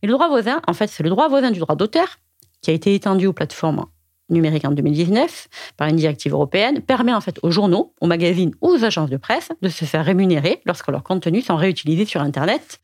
mais 0.00 0.06
le 0.06 0.12
droit 0.12 0.28
voisin, 0.28 0.62
en 0.68 0.72
fait, 0.72 0.86
c'est 0.86 1.02
le 1.02 1.10
droit 1.10 1.28
voisin 1.28 1.50
du 1.50 1.58
droit 1.58 1.74
d'auteur, 1.74 2.18
qui 2.62 2.70
a 2.70 2.72
été 2.72 2.94
étendu 2.94 3.26
aux 3.26 3.32
plateformes 3.32 3.84
numériques 4.30 4.64
en 4.64 4.70
2019 4.70 5.48
par 5.76 5.88
une 5.88 5.96
directive 5.96 6.32
européenne, 6.32 6.80
permet 6.80 7.12
en 7.12 7.20
fait 7.20 7.38
aux 7.42 7.50
journaux, 7.50 7.94
aux 8.00 8.06
magazines 8.06 8.54
ou 8.60 8.70
aux 8.70 8.84
agences 8.84 9.10
de 9.10 9.16
presse 9.16 9.50
de 9.60 9.68
se 9.68 9.84
faire 9.84 10.04
rémunérer 10.04 10.60
lorsque 10.64 10.88
leurs 10.88 11.02
contenus 11.02 11.46
sont 11.46 11.56
réutilisés 11.56 12.06
sur 12.06 12.22
Internet 12.22 12.80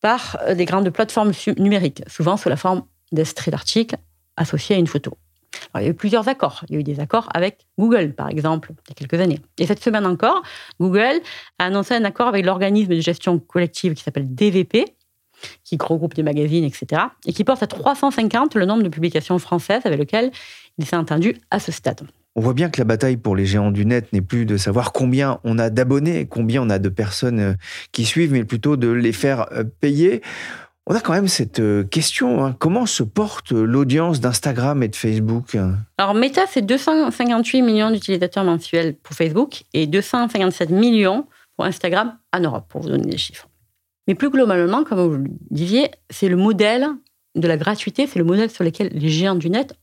par 0.00 0.38
euh, 0.42 0.54
des 0.54 0.64
grandes 0.64 0.90
plateformes 0.90 1.32
numériques, 1.58 2.02
souvent 2.06 2.36
sous 2.36 2.48
la 2.48 2.56
forme 2.56 2.82
d'extraits 3.12 3.52
d'articles 3.52 3.96
associés 4.36 4.76
à 4.76 4.78
une 4.78 4.86
photo. 4.86 5.16
il 5.76 5.82
y 5.82 5.86
a 5.86 5.88
eu 5.88 5.94
plusieurs 5.94 6.28
accords. 6.28 6.64
Il 6.68 6.74
y 6.74 6.76
a 6.76 6.80
eu 6.80 6.84
des 6.84 7.00
accords 7.00 7.28
avec 7.32 7.66
Google, 7.78 8.12
par 8.12 8.28
exemple, 8.28 8.72
il 8.72 8.90
y 8.90 8.92
a 8.92 8.94
quelques 8.94 9.20
années. 9.20 9.40
Et 9.58 9.66
cette 9.66 9.82
semaine 9.82 10.04
encore, 10.04 10.42
Google 10.80 11.20
a 11.58 11.64
annoncé 11.64 11.94
un 11.94 12.04
accord 12.04 12.28
avec 12.28 12.44
l'organisme 12.44 12.94
de 12.94 13.00
gestion 13.00 13.38
collective 13.38 13.94
qui 13.94 14.02
s'appelle 14.02 14.34
DVP, 14.34 14.95
qui 15.64 15.78
regroupe 15.80 16.14
des 16.14 16.22
magazines, 16.22 16.64
etc., 16.64 17.02
et 17.26 17.32
qui 17.32 17.44
porte 17.44 17.62
à 17.62 17.66
350 17.66 18.54
le 18.54 18.66
nombre 18.66 18.82
de 18.82 18.88
publications 18.88 19.38
françaises 19.38 19.82
avec 19.84 19.98
lesquelles 19.98 20.30
il 20.78 20.86
s'est 20.86 20.96
entendu 20.96 21.36
à 21.50 21.58
ce 21.58 21.72
stade. 21.72 22.02
On 22.38 22.42
voit 22.42 22.52
bien 22.52 22.68
que 22.68 22.78
la 22.78 22.84
bataille 22.84 23.16
pour 23.16 23.34
les 23.34 23.46
géants 23.46 23.70
du 23.70 23.86
net 23.86 24.12
n'est 24.12 24.20
plus 24.20 24.44
de 24.44 24.58
savoir 24.58 24.92
combien 24.92 25.40
on 25.42 25.58
a 25.58 25.70
d'abonnés, 25.70 26.26
combien 26.26 26.62
on 26.62 26.68
a 26.68 26.78
de 26.78 26.90
personnes 26.90 27.40
euh, 27.40 27.54
qui 27.92 28.04
suivent, 28.04 28.32
mais 28.32 28.44
plutôt 28.44 28.76
de 28.76 28.88
les 28.88 29.12
faire 29.12 29.46
euh, 29.52 29.64
payer. 29.64 30.20
On 30.86 30.94
a 30.94 31.00
quand 31.00 31.14
même 31.14 31.28
cette 31.28 31.60
euh, 31.60 31.82
question, 31.82 32.44
hein. 32.44 32.54
comment 32.58 32.84
se 32.84 33.02
porte 33.02 33.52
l'audience 33.52 34.20
d'Instagram 34.20 34.82
et 34.82 34.88
de 34.88 34.96
Facebook 34.96 35.56
Alors 35.96 36.14
Meta, 36.14 36.42
c'est 36.46 36.60
258 36.60 37.62
millions 37.62 37.90
d'utilisateurs 37.90 38.44
mensuels 38.44 38.94
pour 38.96 39.16
Facebook 39.16 39.64
et 39.72 39.86
257 39.86 40.68
millions 40.68 41.26
pour 41.56 41.64
Instagram 41.64 42.18
en 42.34 42.40
Europe, 42.40 42.66
pour 42.68 42.82
vous 42.82 42.90
donner 42.90 43.10
des 43.10 43.18
chiffres. 43.18 43.48
Mais 44.06 44.14
plus 44.14 44.30
globalement, 44.30 44.84
comme 44.84 45.00
vous 45.00 45.16
le 45.16 45.24
disiez, 45.50 45.90
c'est 46.10 46.28
le 46.28 46.36
modèle 46.36 46.88
de 47.34 47.48
la 47.48 47.56
gratuité, 47.56 48.06
c'est 48.06 48.18
le 48.18 48.24
modèle 48.24 48.50
sur 48.50 48.64
lequel 48.64 48.88
les 48.92 49.08
géants 49.08 49.34
du 49.34 49.50
net 49.50 49.74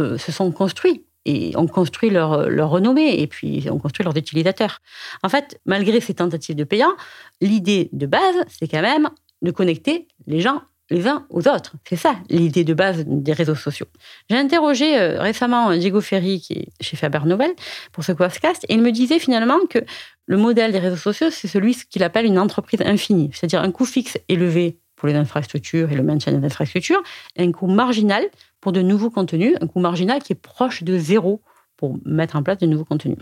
euh, 0.00 0.18
se 0.18 0.32
sont 0.32 0.50
construits 0.50 1.04
et 1.26 1.54
ont 1.56 1.66
construit 1.66 2.10
leur, 2.10 2.48
leur, 2.48 2.70
renommée 2.70 3.20
et 3.20 3.26
puis 3.26 3.68
ont 3.70 3.78
construit 3.78 4.04
leurs 4.04 4.16
utilisateurs. 4.16 4.78
En 5.22 5.28
fait, 5.28 5.60
malgré 5.66 6.00
ces 6.00 6.14
tentatives 6.14 6.56
de 6.56 6.64
payant, 6.64 6.92
l'idée 7.40 7.90
de 7.92 8.06
base, 8.06 8.36
c'est 8.48 8.66
quand 8.66 8.80
même 8.80 9.10
de 9.42 9.50
connecter 9.50 10.08
les 10.26 10.40
gens 10.40 10.62
les 10.90 11.06
uns 11.06 11.26
aux 11.30 11.48
autres. 11.48 11.74
C'est 11.88 11.96
ça 11.96 12.16
l'idée 12.28 12.64
de 12.64 12.74
base 12.74 13.04
des 13.06 13.32
réseaux 13.32 13.54
sociaux. 13.54 13.86
J'ai 14.28 14.36
interrogé 14.36 14.98
euh, 14.98 15.20
récemment 15.20 15.74
Diego 15.76 16.00
Ferri, 16.00 16.40
qui 16.40 16.52
est 16.54 16.68
chez 16.80 16.96
Faber 16.96 17.20
Novel, 17.24 17.52
pour 17.92 18.04
ce 18.04 18.12
podcast, 18.12 18.64
et 18.68 18.74
il 18.74 18.82
me 18.82 18.92
disait 18.92 19.18
finalement 19.18 19.58
que 19.68 19.78
le 20.26 20.36
modèle 20.36 20.72
des 20.72 20.78
réseaux 20.78 20.96
sociaux, 20.96 21.30
c'est 21.30 21.48
celui 21.48 21.74
qu'il 21.74 22.02
appelle 22.02 22.26
une 22.26 22.38
entreprise 22.38 22.80
infinie, 22.82 23.30
c'est-à-dire 23.32 23.62
un 23.62 23.70
coût 23.70 23.84
fixe 23.84 24.18
élevé 24.28 24.78
pour 24.96 25.08
les 25.08 25.14
infrastructures 25.14 25.90
et 25.90 25.94
le 25.94 26.02
maintien 26.02 26.32
des 26.32 26.44
infrastructures, 26.44 27.02
et 27.36 27.42
un 27.42 27.52
coût 27.52 27.66
marginal 27.66 28.24
pour 28.60 28.72
de 28.72 28.82
nouveaux 28.82 29.10
contenus, 29.10 29.54
un 29.60 29.66
coût 29.66 29.80
marginal 29.80 30.22
qui 30.22 30.34
est 30.34 30.40
proche 30.40 30.82
de 30.82 30.98
zéro 30.98 31.42
pour 31.76 31.98
mettre 32.04 32.36
en 32.36 32.42
place 32.42 32.58
de 32.58 32.66
nouveaux 32.66 32.84
contenus. 32.84 33.16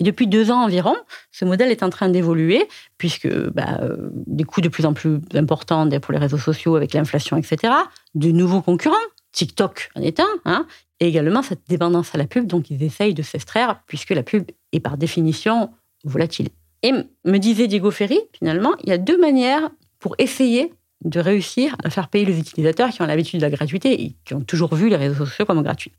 Et 0.00 0.04
depuis 0.04 0.26
deux 0.26 0.50
ans 0.50 0.64
environ, 0.64 0.96
ce 1.30 1.44
modèle 1.44 1.70
est 1.70 1.82
en 1.82 1.90
train 1.90 2.08
d'évoluer, 2.08 2.68
puisque 2.98 3.28
bah, 3.50 3.78
euh, 3.80 4.10
des 4.26 4.44
coûts 4.44 4.60
de 4.60 4.68
plus 4.68 4.86
en 4.86 4.92
plus 4.92 5.20
importants 5.34 5.88
pour 6.00 6.12
les 6.12 6.18
réseaux 6.18 6.38
sociaux 6.38 6.74
avec 6.76 6.94
l'inflation, 6.94 7.36
etc., 7.36 7.72
de 8.14 8.30
nouveaux 8.30 8.60
concurrents, 8.60 8.96
TikTok 9.32 9.90
en 9.94 10.02
est 10.02 10.20
un, 10.20 10.28
hein, 10.44 10.66
et 11.00 11.08
également 11.08 11.42
cette 11.42 11.68
dépendance 11.68 12.14
à 12.14 12.18
la 12.18 12.26
pub, 12.26 12.46
donc 12.46 12.70
ils 12.70 12.82
essayent 12.82 13.14
de 13.14 13.22
s'extraire, 13.22 13.82
puisque 13.86 14.10
la 14.10 14.22
pub 14.22 14.50
est 14.72 14.80
par 14.80 14.96
définition 14.96 15.70
volatile. 16.04 16.48
Et 16.82 16.92
me 17.24 17.38
disait 17.38 17.66
Diego 17.66 17.90
Ferri, 17.90 18.20
finalement, 18.36 18.74
il 18.82 18.90
y 18.90 18.92
a 18.92 18.98
deux 18.98 19.18
manières 19.18 19.70
pour 20.00 20.14
essayer 20.18 20.72
de 21.04 21.20
réussir 21.20 21.76
à 21.84 21.90
faire 21.90 22.08
payer 22.08 22.24
les 22.24 22.38
utilisateurs 22.38 22.90
qui 22.90 23.02
ont 23.02 23.06
l'habitude 23.06 23.40
de 23.40 23.44
la 23.44 23.50
gratuité 23.50 24.02
et 24.02 24.16
qui 24.24 24.34
ont 24.34 24.40
toujours 24.40 24.74
vu 24.74 24.88
les 24.88 24.96
réseaux 24.96 25.26
sociaux 25.26 25.44
comme 25.44 25.62
gratuits. 25.62 25.92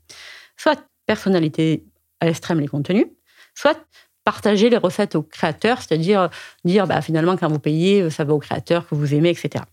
Soit 0.56 0.82
personnalité 1.06 1.84
à 2.20 2.26
l'extrême 2.26 2.60
les 2.60 2.68
contenus, 2.68 3.06
soit 3.56 3.78
partager 4.24 4.70
les 4.70 4.76
recettes 4.76 5.16
aux 5.16 5.22
créateurs, 5.22 5.78
c'est-à-dire 5.82 6.30
dire 6.64 6.86
bah, 6.86 7.00
finalement 7.00 7.36
quand 7.36 7.48
vous 7.48 7.58
payez, 7.58 8.10
ça 8.10 8.24
va 8.24 8.34
aux 8.34 8.38
créateurs 8.38 8.88
que 8.88 8.94
vous 8.94 9.14
aimez, 9.14 9.30
etc. 9.30 9.64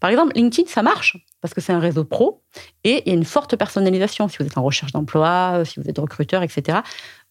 Par 0.00 0.10
exemple, 0.10 0.32
LinkedIn, 0.34 0.68
ça 0.68 0.82
marche 0.82 1.16
parce 1.40 1.54
que 1.54 1.60
c'est 1.60 1.72
un 1.72 1.78
réseau 1.78 2.04
pro 2.04 2.42
et 2.84 3.02
il 3.06 3.08
y 3.08 3.10
a 3.12 3.14
une 3.14 3.24
forte 3.24 3.56
personnalisation. 3.56 4.28
Si 4.28 4.36
vous 4.38 4.46
êtes 4.46 4.58
en 4.58 4.62
recherche 4.62 4.92
d'emploi, 4.92 5.62
si 5.64 5.80
vous 5.80 5.88
êtes 5.88 5.98
recruteur, 5.98 6.42
etc., 6.42 6.78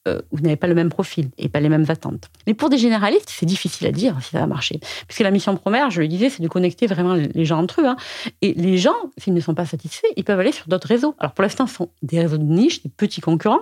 euh, 0.08 0.20
vous 0.32 0.42
n'avez 0.42 0.56
pas 0.56 0.66
le 0.66 0.74
même 0.74 0.90
profil 0.90 1.30
et 1.38 1.48
pas 1.48 1.60
les 1.60 1.70
mêmes 1.70 1.86
attentes. 1.88 2.30
Mais 2.48 2.56
pour 2.56 2.70
des 2.70 2.80
généralistes, 2.80 3.30
c'est 3.30 3.46
difficile 3.46 3.86
à 3.86 3.92
dire 3.92 4.18
si 4.22 4.32
ça 4.32 4.40
va 4.40 4.48
marcher. 4.48 4.80
Puisque 5.08 5.22
la 5.22 5.30
mission 5.30 5.56
première, 5.56 5.92
je 5.92 6.02
le 6.02 6.08
disais, 6.08 6.30
c'est 6.30 6.42
de 6.42 6.48
connecter 6.48 6.88
vraiment 6.88 7.14
les 7.14 7.46
gens 7.46 7.60
entre 7.60 7.82
eux. 7.82 7.86
Hein. 7.86 7.98
Et 8.42 8.54
les 8.56 8.80
gens, 8.80 8.96
s'ils 9.18 9.36
ne 9.36 9.40
sont 9.40 9.54
pas 9.54 9.68
satisfaits, 9.68 10.08
ils 10.18 10.24
peuvent 10.24 10.40
aller 10.40 10.52
sur 10.52 10.68
d'autres 10.68 10.88
réseaux. 10.88 11.14
Alors 11.20 11.34
pour 11.34 11.44
l'instant, 11.44 11.68
ce 11.68 11.76
sont 11.76 11.90
des 12.02 12.20
réseaux 12.20 12.40
de 12.40 12.44
niche, 12.44 12.82
des 12.82 12.90
petits 12.90 13.22
concurrents. 13.22 13.62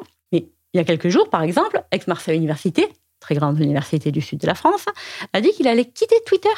Il 0.74 0.78
y 0.78 0.80
a 0.80 0.84
quelques 0.84 1.10
jours, 1.10 1.30
par 1.30 1.42
exemple, 1.42 1.84
Aix-Marseille 1.92 2.38
Université, 2.38 2.88
très 3.20 3.36
grande 3.36 3.60
université 3.60 4.12
du 4.12 4.22
sud 4.22 4.40
de 4.40 4.48
la 4.48 4.56
France, 4.56 4.86
a 5.34 5.42
dit 5.42 5.52
qu'il 5.52 5.68
allait 5.68 5.86
quitter 5.86 6.16
Twitter 6.26 6.50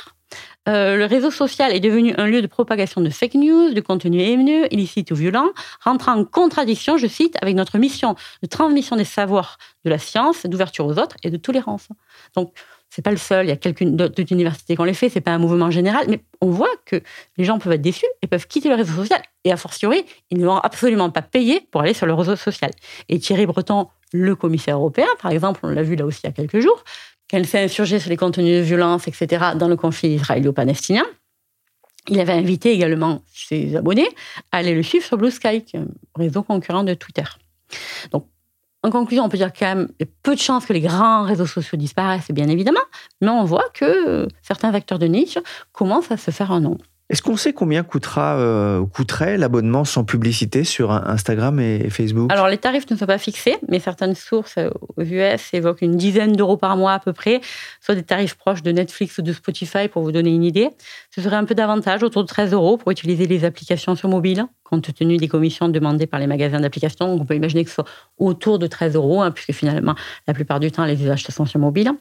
euh, 0.69 0.95
le 0.95 1.05
réseau 1.05 1.31
social 1.31 1.73
est 1.73 1.79
devenu 1.79 2.13
un 2.17 2.27
lieu 2.27 2.41
de 2.41 2.47
propagation 2.47 3.01
de 3.01 3.09
fake 3.09 3.33
news, 3.35 3.73
de 3.73 3.81
contenu 3.81 4.21
haineux, 4.21 4.71
illicite 4.71 5.11
ou 5.11 5.15
violent, 5.15 5.49
rentrant 5.83 6.13
en 6.13 6.23
contradiction, 6.23 6.97
je 6.97 7.07
cite, 7.07 7.35
avec 7.41 7.55
notre 7.55 7.77
mission 7.79 8.15
de 8.43 8.47
transmission 8.47 8.95
des 8.95 9.05
savoirs 9.05 9.57
de 9.85 9.89
la 9.89 9.97
science, 9.97 10.45
d'ouverture 10.45 10.85
aux 10.85 10.99
autres 10.99 11.15
et 11.23 11.31
de 11.31 11.37
tolérance. 11.37 11.87
Donc, 12.35 12.53
c'est 12.89 13.01
pas 13.01 13.11
le 13.11 13.17
seul. 13.17 13.45
Il 13.45 13.49
y 13.49 13.53
a 13.53 13.57
quelques 13.57 13.85
d'autres 13.85 14.31
universités 14.31 14.75
qui 14.75 14.81
ont 14.81 14.85
les 14.85 14.93
fait. 14.93 15.07
C'est 15.07 15.21
pas 15.21 15.31
un 15.31 15.37
mouvement 15.37 15.71
général, 15.71 16.05
mais 16.09 16.23
on 16.41 16.49
voit 16.49 16.75
que 16.85 17.01
les 17.37 17.45
gens 17.45 17.57
peuvent 17.57 17.71
être 17.71 17.81
déçus 17.81 18.05
et 18.21 18.27
peuvent 18.27 18.47
quitter 18.47 18.67
le 18.67 18.75
réseau 18.75 18.93
social. 18.93 19.21
Et 19.45 19.51
a 19.51 19.57
fortiori, 19.57 20.05
ils 20.29 20.37
ne 20.37 20.45
vont 20.45 20.57
absolument 20.57 21.09
pas 21.09 21.21
payer 21.21 21.61
pour 21.71 21.81
aller 21.81 21.93
sur 21.93 22.05
le 22.05 22.13
réseau 22.13 22.35
social. 22.35 22.71
Et 23.07 23.17
Thierry 23.17 23.45
Breton, 23.45 23.87
le 24.13 24.35
commissaire 24.35 24.77
européen, 24.77 25.07
par 25.21 25.31
exemple, 25.31 25.61
on 25.63 25.69
l'a 25.69 25.83
vu 25.83 25.95
là 25.95 26.05
aussi 26.05 26.21
il 26.23 26.27
y 26.27 26.29
a 26.29 26.33
quelques 26.33 26.59
jours, 26.59 26.83
qu'elle 27.27 27.47
s'est 27.47 27.63
insurgée 27.63 27.99
sur 27.99 28.09
les 28.09 28.17
contenus 28.17 28.57
de 28.59 28.63
violence, 28.63 29.07
etc., 29.07 29.51
dans 29.55 29.67
le 29.67 29.77
conflit 29.77 30.09
israélo-palestinien. 30.15 31.05
Il 32.07 32.19
avait 32.19 32.33
invité 32.33 32.71
également 32.71 33.23
ses 33.33 33.75
abonnés 33.75 34.09
à 34.51 34.57
aller 34.57 34.73
le 34.73 34.83
suivre 34.83 35.05
sur 35.05 35.17
Blue 35.17 35.31
Sky, 35.31 35.63
un 35.75 35.85
réseau 36.15 36.43
concurrent 36.43 36.83
de 36.83 36.93
Twitter. 36.93 37.23
Donc, 38.11 38.27
en 38.83 38.89
conclusion, 38.89 39.23
on 39.23 39.29
peut 39.29 39.37
dire 39.37 39.53
quand 39.53 39.67
même 39.67 39.87
qu'il 39.89 40.07
y 40.07 40.09
a 40.09 40.11
peu 40.23 40.33
de 40.33 40.39
chances 40.39 40.65
que 40.65 40.73
les 40.73 40.81
grands 40.81 41.23
réseaux 41.23 41.45
sociaux 41.45 41.77
disparaissent, 41.77 42.31
bien 42.31 42.47
évidemment, 42.47 42.81
mais 43.21 43.29
on 43.29 43.43
voit 43.43 43.69
que 43.73 44.27
certains 44.41 44.73
acteurs 44.73 44.97
de 44.97 45.05
niche 45.05 45.37
commencent 45.71 46.11
à 46.11 46.17
se 46.17 46.31
faire 46.31 46.51
un 46.51 46.61
nom. 46.61 46.77
Est-ce 47.11 47.21
qu'on 47.21 47.35
sait 47.35 47.51
combien 47.51 47.83
coûtera, 47.83 48.37
euh, 48.37 48.85
coûterait 48.85 49.37
l'abonnement 49.37 49.83
sans 49.83 50.05
publicité 50.05 50.63
sur 50.63 50.91
Instagram 50.91 51.59
et 51.59 51.89
Facebook? 51.89 52.31
Alors, 52.31 52.47
les 52.47 52.57
tarifs 52.57 52.89
ne 52.89 52.95
sont 52.95 53.05
pas 53.05 53.17
fixés, 53.17 53.57
mais 53.67 53.81
certaines 53.81 54.15
sources 54.15 54.55
euh, 54.57 54.69
aux 54.95 55.03
US 55.03 55.53
évoquent 55.53 55.81
une 55.81 55.97
dizaine 55.97 56.31
d'euros 56.31 56.55
par 56.55 56.77
mois 56.77 56.93
à 56.93 56.99
peu 56.99 57.11
près, 57.11 57.41
soit 57.81 57.95
des 57.95 58.03
tarifs 58.03 58.35
proches 58.35 58.63
de 58.63 58.71
Netflix 58.71 59.17
ou 59.17 59.23
de 59.23 59.33
Spotify 59.33 59.89
pour 59.89 60.03
vous 60.03 60.13
donner 60.13 60.33
une 60.33 60.45
idée. 60.45 60.69
Ce 61.13 61.21
serait 61.21 61.35
un 61.35 61.45
peu 61.45 61.55
davantage, 61.55 62.03
autour 62.03 62.23
de 62.23 62.27
13 62.27 62.53
euros, 62.53 62.77
pour 62.77 62.91
utiliser 62.91 63.27
les 63.27 63.43
applications 63.43 63.95
sur 63.95 64.09
mobile 64.09 64.47
compte 64.71 64.93
tenu 64.93 65.17
des 65.17 65.27
commissions 65.27 65.67
demandées 65.67 66.07
par 66.07 66.19
les 66.19 66.27
magasins 66.27 66.61
d'applications. 66.61 67.05
On 67.05 67.25
peut 67.25 67.35
imaginer 67.35 67.63
que 67.63 67.69
ce 67.69 67.75
soit 67.75 67.87
autour 68.17 68.57
de 68.57 68.67
13 68.67 68.95
euros, 68.95 69.21
hein, 69.21 69.31
puisque 69.31 69.51
finalement, 69.51 69.95
la 70.27 70.33
plupart 70.33 70.61
du 70.61 70.71
temps, 70.71 70.85
les 70.85 71.01
usages 71.01 71.23
sont 71.23 71.45
sur 71.45 71.59
mobile. 71.59 71.91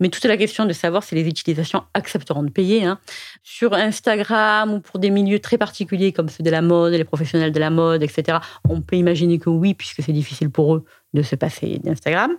Mais 0.00 0.08
toute 0.08 0.24
la 0.24 0.36
question 0.36 0.66
de 0.66 0.72
savoir 0.72 1.04
si 1.04 1.14
les 1.14 1.26
utilisations 1.26 1.84
accepteront 1.94 2.42
de 2.42 2.50
payer. 2.50 2.84
Hein. 2.84 2.98
Sur 3.44 3.74
Instagram 3.74 4.74
ou 4.74 4.80
pour 4.80 4.98
des 4.98 5.10
milieux 5.10 5.38
très 5.38 5.56
particuliers 5.56 6.12
comme 6.12 6.28
ceux 6.28 6.42
de 6.42 6.50
la 6.50 6.62
mode, 6.62 6.94
les 6.94 7.04
professionnels 7.04 7.52
de 7.52 7.60
la 7.60 7.70
mode, 7.70 8.02
etc., 8.02 8.38
on 8.68 8.80
peut 8.80 8.96
imaginer 8.96 9.38
que 9.38 9.48
oui, 9.48 9.74
puisque 9.74 10.02
c'est 10.02 10.12
difficile 10.12 10.50
pour 10.50 10.74
eux 10.74 10.84
de 11.16 11.22
se 11.22 11.34
passer 11.34 11.80
d'Instagram. 11.82 12.32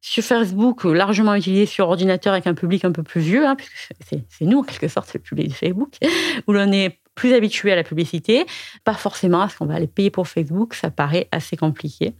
Sur 0.00 0.24
Facebook, 0.24 0.84
largement 0.84 1.34
utilisé 1.34 1.66
sur 1.66 1.88
ordinateur 1.88 2.32
avec 2.32 2.46
un 2.46 2.54
public 2.54 2.84
un 2.84 2.92
peu 2.92 3.02
plus 3.02 3.20
vieux, 3.20 3.46
hein, 3.46 3.54
puisque 3.56 3.94
c'est 4.08 4.44
nous 4.44 4.58
en 4.58 4.62
quelque 4.62 4.88
sorte, 4.88 5.14
le 5.14 5.20
public 5.20 5.48
de 5.48 5.54
Facebook, 5.54 5.94
où 6.46 6.52
l'on 6.52 6.70
est 6.72 6.98
plus 7.14 7.32
habitués 7.32 7.72
à 7.72 7.76
la 7.76 7.84
publicité, 7.84 8.44
pas 8.82 8.94
forcément 8.94 9.42
à 9.42 9.48
ce 9.48 9.56
qu'on 9.56 9.66
va 9.66 9.74
aller 9.74 9.86
payer 9.86 10.10
pour 10.10 10.26
Facebook, 10.26 10.74
ça 10.74 10.90
paraît 10.90 11.28
assez 11.30 11.56
compliqué. 11.56 12.12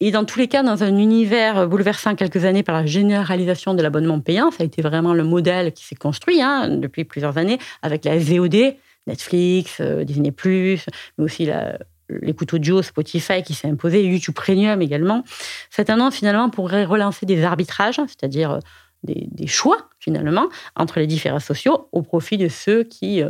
Et 0.00 0.10
dans 0.10 0.24
tous 0.24 0.38
les 0.38 0.48
cas, 0.48 0.62
dans 0.62 0.82
un 0.82 0.96
univers 0.96 1.68
bouleversant 1.68 2.14
quelques 2.14 2.44
années 2.44 2.62
par 2.64 2.74
la 2.74 2.86
généralisation 2.86 3.74
de 3.74 3.82
l'abonnement 3.82 4.20
payant, 4.20 4.50
ça 4.50 4.64
a 4.64 4.66
été 4.66 4.82
vraiment 4.82 5.14
le 5.14 5.24
modèle 5.24 5.72
qui 5.72 5.84
s'est 5.84 5.94
construit 5.94 6.42
hein, 6.42 6.68
depuis 6.68 7.04
plusieurs 7.04 7.38
années 7.38 7.58
avec 7.82 8.04
la 8.04 8.18
VOD, 8.18 8.74
Netflix, 9.06 9.80
Disney+, 9.80 10.34
mais 10.44 11.24
aussi 11.24 11.46
la, 11.46 11.78
l'écoute 12.08 12.52
audio, 12.54 12.82
Spotify 12.82 13.42
qui 13.42 13.54
s'est 13.54 13.68
imposé, 13.68 14.04
YouTube 14.04 14.34
Premium 14.34 14.80
également. 14.82 15.24
C'est 15.70 15.86
tendance 15.86 16.16
finalement 16.16 16.50
pourrait 16.50 16.84
relancer 16.84 17.26
des 17.26 17.44
arbitrages, 17.44 18.00
c'est-à-dire 18.06 18.60
des, 19.02 19.28
des, 19.30 19.46
choix 19.46 19.88
finalement 20.00 20.48
entre 20.74 20.98
les 20.98 21.06
différents 21.06 21.38
sociaux 21.38 21.88
au 21.92 22.02
profit 22.02 22.36
de 22.36 22.48
ceux 22.48 22.82
qui 22.82 23.22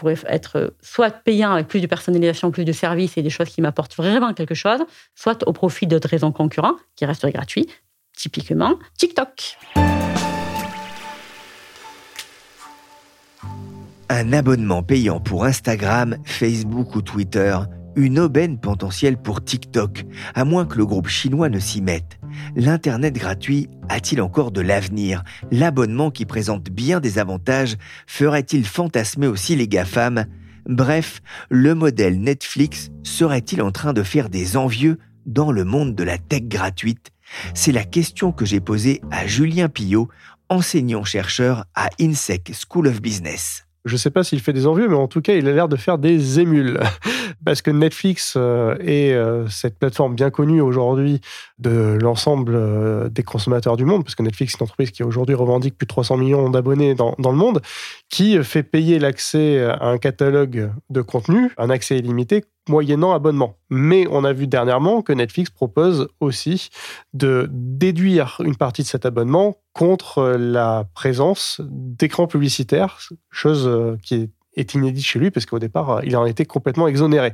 pourrait 0.00 0.16
être 0.26 0.74
soit 0.80 1.10
payant 1.10 1.52
avec 1.52 1.68
plus 1.68 1.80
de 1.80 1.86
personnalisation, 1.86 2.50
plus 2.50 2.64
de 2.64 2.72
services 2.72 3.18
et 3.18 3.22
des 3.22 3.30
choses 3.30 3.50
qui 3.50 3.60
m'apportent 3.60 3.94
vraiment 3.94 4.32
quelque 4.32 4.54
chose, 4.54 4.80
soit 5.14 5.46
au 5.46 5.52
profit 5.52 5.86
d'autres 5.86 6.08
raisons 6.08 6.32
concurrents 6.32 6.76
qui 6.96 7.04
restent 7.04 7.26
gratuits, 7.26 7.68
typiquement 8.16 8.78
TikTok. 8.96 9.58
Un 14.08 14.32
abonnement 14.32 14.82
payant 14.82 15.20
pour 15.20 15.44
Instagram, 15.44 16.16
Facebook 16.24 16.96
ou 16.96 17.02
Twitter 17.02 17.56
une 17.96 18.18
aubaine 18.18 18.58
potentielle 18.58 19.16
pour 19.16 19.44
TikTok, 19.44 20.04
à 20.34 20.44
moins 20.44 20.66
que 20.66 20.78
le 20.78 20.86
groupe 20.86 21.08
chinois 21.08 21.48
ne 21.48 21.58
s'y 21.58 21.82
mette. 21.82 22.18
L'Internet 22.56 23.14
gratuit 23.14 23.68
a-t-il 23.88 24.20
encore 24.20 24.50
de 24.50 24.60
l'avenir? 24.60 25.24
L'abonnement 25.50 26.10
qui 26.10 26.26
présente 26.26 26.70
bien 26.70 27.00
des 27.00 27.18
avantages 27.18 27.76
ferait-il 28.06 28.64
fantasmer 28.64 29.26
aussi 29.26 29.56
les 29.56 29.68
GAFAM? 29.68 30.26
Bref, 30.66 31.20
le 31.48 31.74
modèle 31.74 32.20
Netflix 32.20 32.90
serait-il 33.02 33.62
en 33.62 33.72
train 33.72 33.92
de 33.92 34.02
faire 34.02 34.28
des 34.28 34.56
envieux 34.56 34.98
dans 35.26 35.52
le 35.52 35.64
monde 35.64 35.94
de 35.94 36.04
la 36.04 36.18
tech 36.18 36.42
gratuite? 36.44 37.10
C'est 37.54 37.72
la 37.72 37.84
question 37.84 38.32
que 38.32 38.44
j'ai 38.44 38.60
posée 38.60 39.00
à 39.10 39.26
Julien 39.26 39.68
Pillot, 39.68 40.08
enseignant-chercheur 40.48 41.64
à 41.74 41.88
INSEC 42.00 42.52
School 42.52 42.88
of 42.88 43.00
Business. 43.00 43.66
Je 43.84 43.94
ne 43.94 43.98
sais 43.98 44.10
pas 44.10 44.22
s'il 44.24 44.40
fait 44.40 44.52
des 44.52 44.66
envieux, 44.66 44.88
mais 44.88 44.96
en 44.96 45.08
tout 45.08 45.22
cas, 45.22 45.34
il 45.34 45.48
a 45.48 45.52
l'air 45.52 45.68
de 45.68 45.76
faire 45.76 45.98
des 45.98 46.38
émules. 46.38 46.78
Parce 47.44 47.62
que 47.62 47.70
Netflix 47.70 48.34
euh, 48.36 48.76
est 48.80 49.12
euh, 49.12 49.48
cette 49.48 49.78
plateforme 49.78 50.14
bien 50.14 50.30
connue 50.30 50.60
aujourd'hui 50.60 51.20
de 51.58 51.96
l'ensemble 52.00 52.52
euh, 52.54 53.08
des 53.08 53.22
consommateurs 53.22 53.78
du 53.78 53.86
monde, 53.86 54.04
parce 54.04 54.14
que 54.14 54.22
Netflix 54.22 54.52
est 54.52 54.58
une 54.58 54.64
entreprise 54.64 54.90
qui 54.90 55.02
aujourd'hui 55.02 55.34
revendique 55.34 55.78
plus 55.78 55.86
de 55.86 55.88
300 55.88 56.18
millions 56.18 56.50
d'abonnés 56.50 56.94
dans, 56.94 57.14
dans, 57.18 57.30
le 57.30 57.38
monde, 57.38 57.62
qui 58.10 58.42
fait 58.44 58.62
payer 58.62 58.98
l'accès 58.98 59.64
à 59.64 59.86
un 59.86 59.96
catalogue 59.96 60.70
de 60.90 61.00
contenu, 61.00 61.50
un 61.56 61.70
accès 61.70 61.96
illimité, 61.96 62.44
moyennant 62.68 63.12
abonnement. 63.12 63.56
Mais 63.70 64.06
on 64.10 64.24
a 64.24 64.32
vu 64.32 64.46
dernièrement 64.46 65.02
que 65.02 65.12
Netflix 65.12 65.50
propose 65.50 66.08
aussi 66.20 66.68
de 67.14 67.48
déduire 67.50 68.40
une 68.44 68.56
partie 68.56 68.82
de 68.82 68.86
cet 68.86 69.06
abonnement 69.06 69.56
contre 69.80 70.36
la 70.38 70.86
présence 70.92 71.62
d'écrans 71.64 72.26
publicitaires, 72.26 72.98
chose 73.30 73.66
euh, 73.66 73.96
qui 74.02 74.28
est 74.54 74.74
inédite 74.74 75.06
chez 75.06 75.18
lui 75.18 75.30
parce 75.30 75.46
qu'au 75.46 75.58
départ, 75.58 76.04
il 76.04 76.18
en 76.18 76.26
était 76.26 76.44
complètement 76.44 76.86
exonéré. 76.86 77.32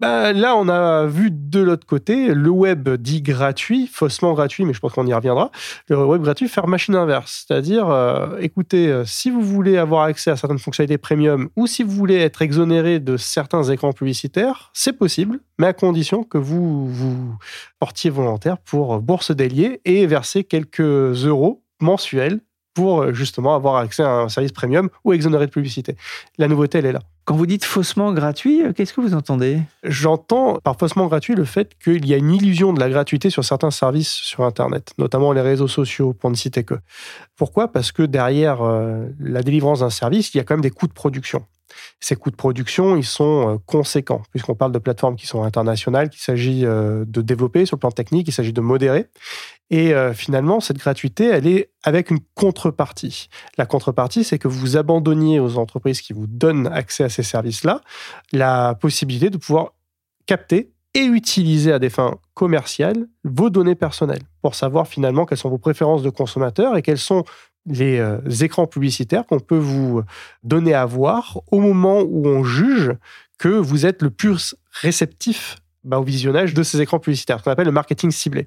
Bah, 0.00 0.32
là, 0.32 0.56
on 0.56 0.68
a 0.68 1.06
vu 1.06 1.30
de 1.30 1.60
l'autre 1.60 1.86
côté 1.86 2.34
le 2.34 2.50
web 2.50 2.88
dit 2.88 3.22
gratuit, 3.22 3.86
faussement 3.86 4.34
gratuit, 4.34 4.64
mais 4.64 4.72
je 4.72 4.80
pense 4.80 4.92
qu'on 4.92 5.06
y 5.06 5.14
reviendra. 5.14 5.50
Le 5.88 6.04
web 6.04 6.22
gratuit 6.22 6.48
faire 6.48 6.66
machine 6.66 6.94
inverse, 6.94 7.44
c'est-à-dire, 7.46 7.88
euh, 7.88 8.38
écoutez, 8.40 8.88
euh, 8.88 9.04
si 9.04 9.30
vous 9.30 9.42
voulez 9.42 9.76
avoir 9.78 10.02
accès 10.02 10.30
à 10.30 10.36
certaines 10.36 10.58
fonctionnalités 10.58 10.98
premium 10.98 11.48
ou 11.56 11.66
si 11.66 11.82
vous 11.82 11.92
voulez 11.92 12.16
être 12.16 12.42
exonéré 12.42 13.00
de 13.00 13.16
certains 13.16 13.64
écrans 13.64 13.92
publicitaires, 13.92 14.70
c'est 14.74 14.92
possible, 14.92 15.40
mais 15.58 15.68
à 15.68 15.72
condition 15.72 16.24
que 16.24 16.38
vous 16.38 16.86
vous 16.88 17.36
portiez 17.78 18.10
volontaire 18.10 18.58
pour 18.58 19.00
bourse 19.00 19.30
déliée 19.30 19.80
et 19.84 20.06
verser 20.06 20.44
quelques 20.44 20.80
euros 20.80 21.62
mensuels 21.80 22.40
pour 22.76 23.02
euh, 23.02 23.12
justement 23.14 23.54
avoir 23.54 23.76
accès 23.76 24.02
à 24.02 24.10
un 24.10 24.28
service 24.28 24.52
premium 24.52 24.90
ou 25.02 25.14
exonéré 25.14 25.46
de 25.46 25.50
publicité. 25.50 25.96
La 26.36 26.46
nouveauté, 26.46 26.78
elle 26.78 26.86
est 26.86 26.92
là. 26.92 27.00
Quand 27.24 27.34
vous 27.34 27.46
dites 27.46 27.64
faussement 27.64 28.12
gratuit, 28.12 28.62
euh, 28.62 28.72
qu'est-ce 28.74 28.92
que 28.92 29.00
vous 29.00 29.14
entendez? 29.14 29.60
J'entends 29.82 30.58
par 30.62 30.76
faussement 30.78 31.06
gratuit 31.06 31.34
le 31.34 31.46
fait 31.46 31.72
qu'il 31.82 32.06
y 32.06 32.12
a 32.12 32.18
une 32.18 32.32
illusion 32.32 32.74
de 32.74 32.78
la 32.78 32.90
gratuité 32.90 33.30
sur 33.30 33.44
certains 33.44 33.70
services 33.70 34.12
sur 34.12 34.44
Internet, 34.44 34.92
notamment 34.98 35.32
les 35.32 35.40
réseaux 35.40 35.68
sociaux, 35.68 36.12
pour 36.12 36.30
ne 36.30 36.36
citer 36.36 36.64
que. 36.64 36.74
Pourquoi? 37.34 37.72
Parce 37.72 37.92
que 37.92 38.02
derrière 38.02 38.62
euh, 38.62 39.06
la 39.18 39.42
délivrance 39.42 39.80
d'un 39.80 39.90
service, 39.90 40.34
il 40.34 40.36
y 40.36 40.40
a 40.40 40.44
quand 40.44 40.54
même 40.54 40.60
des 40.60 40.70
coûts 40.70 40.86
de 40.86 40.92
production. 40.92 41.44
Ces 42.00 42.16
coûts 42.16 42.30
de 42.30 42.36
production, 42.36 42.96
ils 42.96 43.04
sont 43.04 43.54
euh, 43.54 43.56
conséquents, 43.66 44.22
puisqu'on 44.30 44.54
parle 44.54 44.72
de 44.72 44.78
plateformes 44.78 45.16
qui 45.16 45.26
sont 45.26 45.42
internationales, 45.42 46.10
qu'il 46.10 46.20
s'agit 46.20 46.62
de 46.62 47.22
développer 47.22 47.66
sur 47.66 47.76
le 47.76 47.80
plan 47.80 47.90
technique, 47.90 48.28
il 48.28 48.32
s'agit 48.32 48.52
de 48.52 48.60
modérer. 48.60 49.08
Et 49.70 49.94
euh, 49.94 50.14
finalement, 50.14 50.60
cette 50.60 50.78
gratuité, 50.78 51.26
elle 51.26 51.46
est 51.46 51.70
avec 51.82 52.10
une 52.10 52.20
contrepartie. 52.34 53.28
La 53.58 53.66
contrepartie, 53.66 54.22
c'est 54.22 54.38
que 54.38 54.48
vous 54.48 54.76
abandonniez 54.76 55.40
aux 55.40 55.58
entreprises 55.58 56.00
qui 56.00 56.12
vous 56.12 56.26
donnent 56.26 56.68
accès 56.68 57.04
à 57.04 57.08
ces 57.08 57.22
services-là 57.22 57.80
la 58.32 58.76
possibilité 58.80 59.30
de 59.30 59.38
pouvoir 59.38 59.72
capter 60.26 60.72
et 60.94 61.04
utiliser 61.04 61.72
à 61.72 61.78
des 61.78 61.90
fins 61.90 62.18
commerciales 62.34 63.06
vos 63.24 63.50
données 63.50 63.74
personnelles 63.74 64.22
pour 64.40 64.54
savoir 64.54 64.86
finalement 64.86 65.26
quelles 65.26 65.38
sont 65.38 65.50
vos 65.50 65.58
préférences 65.58 66.02
de 66.02 66.10
consommateurs 66.10 66.76
et 66.76 66.82
quels 66.82 66.98
sont 66.98 67.24
les 67.66 67.98
euh, 67.98 68.18
écrans 68.40 68.66
publicitaires 68.66 69.26
qu'on 69.26 69.40
peut 69.40 69.58
vous 69.58 70.02
donner 70.44 70.74
à 70.74 70.86
voir 70.86 71.40
au 71.50 71.60
moment 71.60 72.00
où 72.00 72.26
on 72.26 72.44
juge 72.44 72.92
que 73.38 73.48
vous 73.48 73.86
êtes 73.86 74.02
le 74.02 74.10
plus 74.10 74.56
réceptif 74.72 75.56
bah, 75.84 76.00
au 76.00 76.02
visionnage 76.02 76.54
de 76.54 76.62
ces 76.62 76.80
écrans 76.80 76.98
publicitaires, 76.98 77.38
ce 77.38 77.44
qu'on 77.44 77.50
appelle 77.50 77.66
le 77.66 77.72
marketing 77.72 78.10
ciblé. 78.10 78.46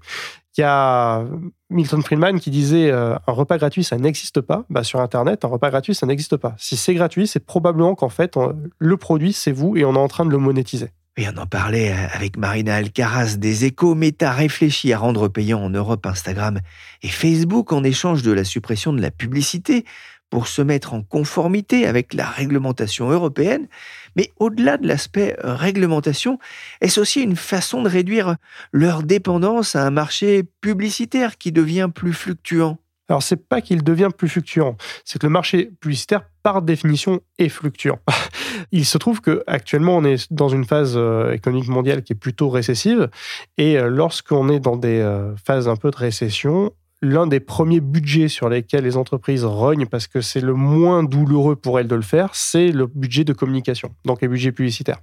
Il 0.58 0.62
y 0.62 0.63
a 0.65 1.23
Milton 1.69 2.01
Friedman 2.01 2.39
qui 2.39 2.49
disait 2.49 2.91
euh, 2.91 3.15
un 3.27 3.32
repas 3.32 3.58
gratuit, 3.58 3.84
ça 3.84 3.97
n'existe 3.97 4.41
pas. 4.41 4.65
Bah, 4.69 4.84
sur 4.84 4.99
Internet, 4.99 5.45
un 5.45 5.47
repas 5.47 5.69
gratuit, 5.69 5.95
ça 5.95 6.05
n'existe 6.05 6.36
pas. 6.36 6.55
Si 6.58 6.75
c'est 6.75 6.93
gratuit, 6.93 7.27
c'est 7.27 7.39
probablement 7.39 7.95
qu'en 7.95 8.10
fait, 8.10 8.38
le 8.77 8.97
produit, 8.97 9.32
c'est 9.32 9.53
vous 9.53 9.77
et 9.77 9.86
on 9.86 9.93
est 9.93 9.99
en 9.99 10.10
train 10.10 10.25
de 10.25 10.32
le 10.32 10.38
monétiser. 10.38 10.89
On 11.27 11.38
en 11.38 11.45
parlait 11.45 11.91
avec 11.91 12.38
Marina 12.38 12.75
Alcaraz 12.75 13.38
des 13.38 13.65
échos. 13.65 13.93
Meta 13.93 14.32
réfléchit 14.32 14.93
à 14.93 14.97
rendre 14.97 15.27
payant 15.27 15.62
en 15.62 15.69
Europe 15.69 16.05
Instagram 16.05 16.60
et 17.01 17.10
Facebook 17.10 17.73
en 17.73 17.84
échange 17.84 18.23
de 18.23 18.32
la 18.32 18.45
suppression 18.45 18.93
de 18.93 19.01
la 19.01 19.12
publicité 19.12 19.84
pour 20.29 20.47
se 20.47 20.62
mettre 20.62 20.93
en 20.93 21.01
conformité 21.01 21.86
avec 21.88 22.13
la 22.13 22.25
réglementation 22.25 23.10
européenne. 23.10 23.67
Mais 24.15 24.32
au-delà 24.38 24.77
de 24.77 24.88
l'aspect 24.88 25.36
euh, 25.43 25.55
réglementation, 25.55 26.39
est-ce 26.82 27.01
aussi 27.01 27.21
une 27.21 27.36
façon 27.36 27.82
de 27.82 27.89
réduire 27.89 28.36
leur 28.71 29.03
dépendance 29.03 29.75
à 29.75 29.86
un 29.86 29.91
marché 29.91 30.43
publicitaire 30.62 31.38
qui 31.38 31.51
devient 31.51 31.89
plus 31.93 32.13
fluctuant? 32.13 32.77
Alors, 33.10 33.24
c'est 33.24 33.48
pas 33.48 33.62
qu'il 33.62 33.84
devient 33.84 34.10
plus 34.15 34.30
fluctuant, 34.30 34.78
c'est 35.04 35.19
que 35.19 35.26
le 35.26 35.32
marché 35.32 35.72
publicitaire, 35.80 36.22
par 36.43 36.62
définition, 36.62 37.22
est 37.38 37.50
fluctuant. 37.50 38.00
Il 38.72 38.86
se 38.86 38.98
trouve 38.98 39.22
que 39.22 39.43
actuellement, 39.48 39.98
on 39.98 40.04
est 40.04 40.32
dans 40.32 40.50
une 40.50 40.65
phase 40.65 40.93
euh, 40.95 41.32
économique 41.32 41.67
mondiale 41.69 42.04
qui 42.04 42.13
est 42.13 42.15
plutôt 42.15 42.50
récessive, 42.50 43.10
et 43.58 43.78
euh, 43.78 43.89
lorsqu'on 43.89 44.50
est 44.50 44.60
dans 44.60 44.78
des 44.78 45.00
phases 45.43 45.67
un 45.67 45.76
peu 45.76 45.91
de 45.91 45.98
récession, 45.98 46.72
l'un 47.02 47.28
des 47.28 47.40
premiers 47.40 47.80
budgets 47.80 48.28
sur 48.28 48.50
lesquels 48.50 48.84
les 48.84 48.98
entreprises 48.98 49.46
rognent 49.46 49.86
parce 49.86 50.08
que 50.08 50.22
c'est 50.22 50.42
le 50.42 50.54
moins 50.54 51.04
douloureux 51.04 51.56
pour 51.56 51.80
elles 51.80 51.88
de 51.88 51.96
le 51.96 52.02
faire, 52.02 52.36
c'est 52.36 52.70
le 52.70 52.88
budget 52.88 53.24
de 53.24 53.34
communication, 53.34 53.94
donc 54.06 54.22
les 54.22 54.28
budgets 54.28 54.52
publicitaires. 54.52 55.00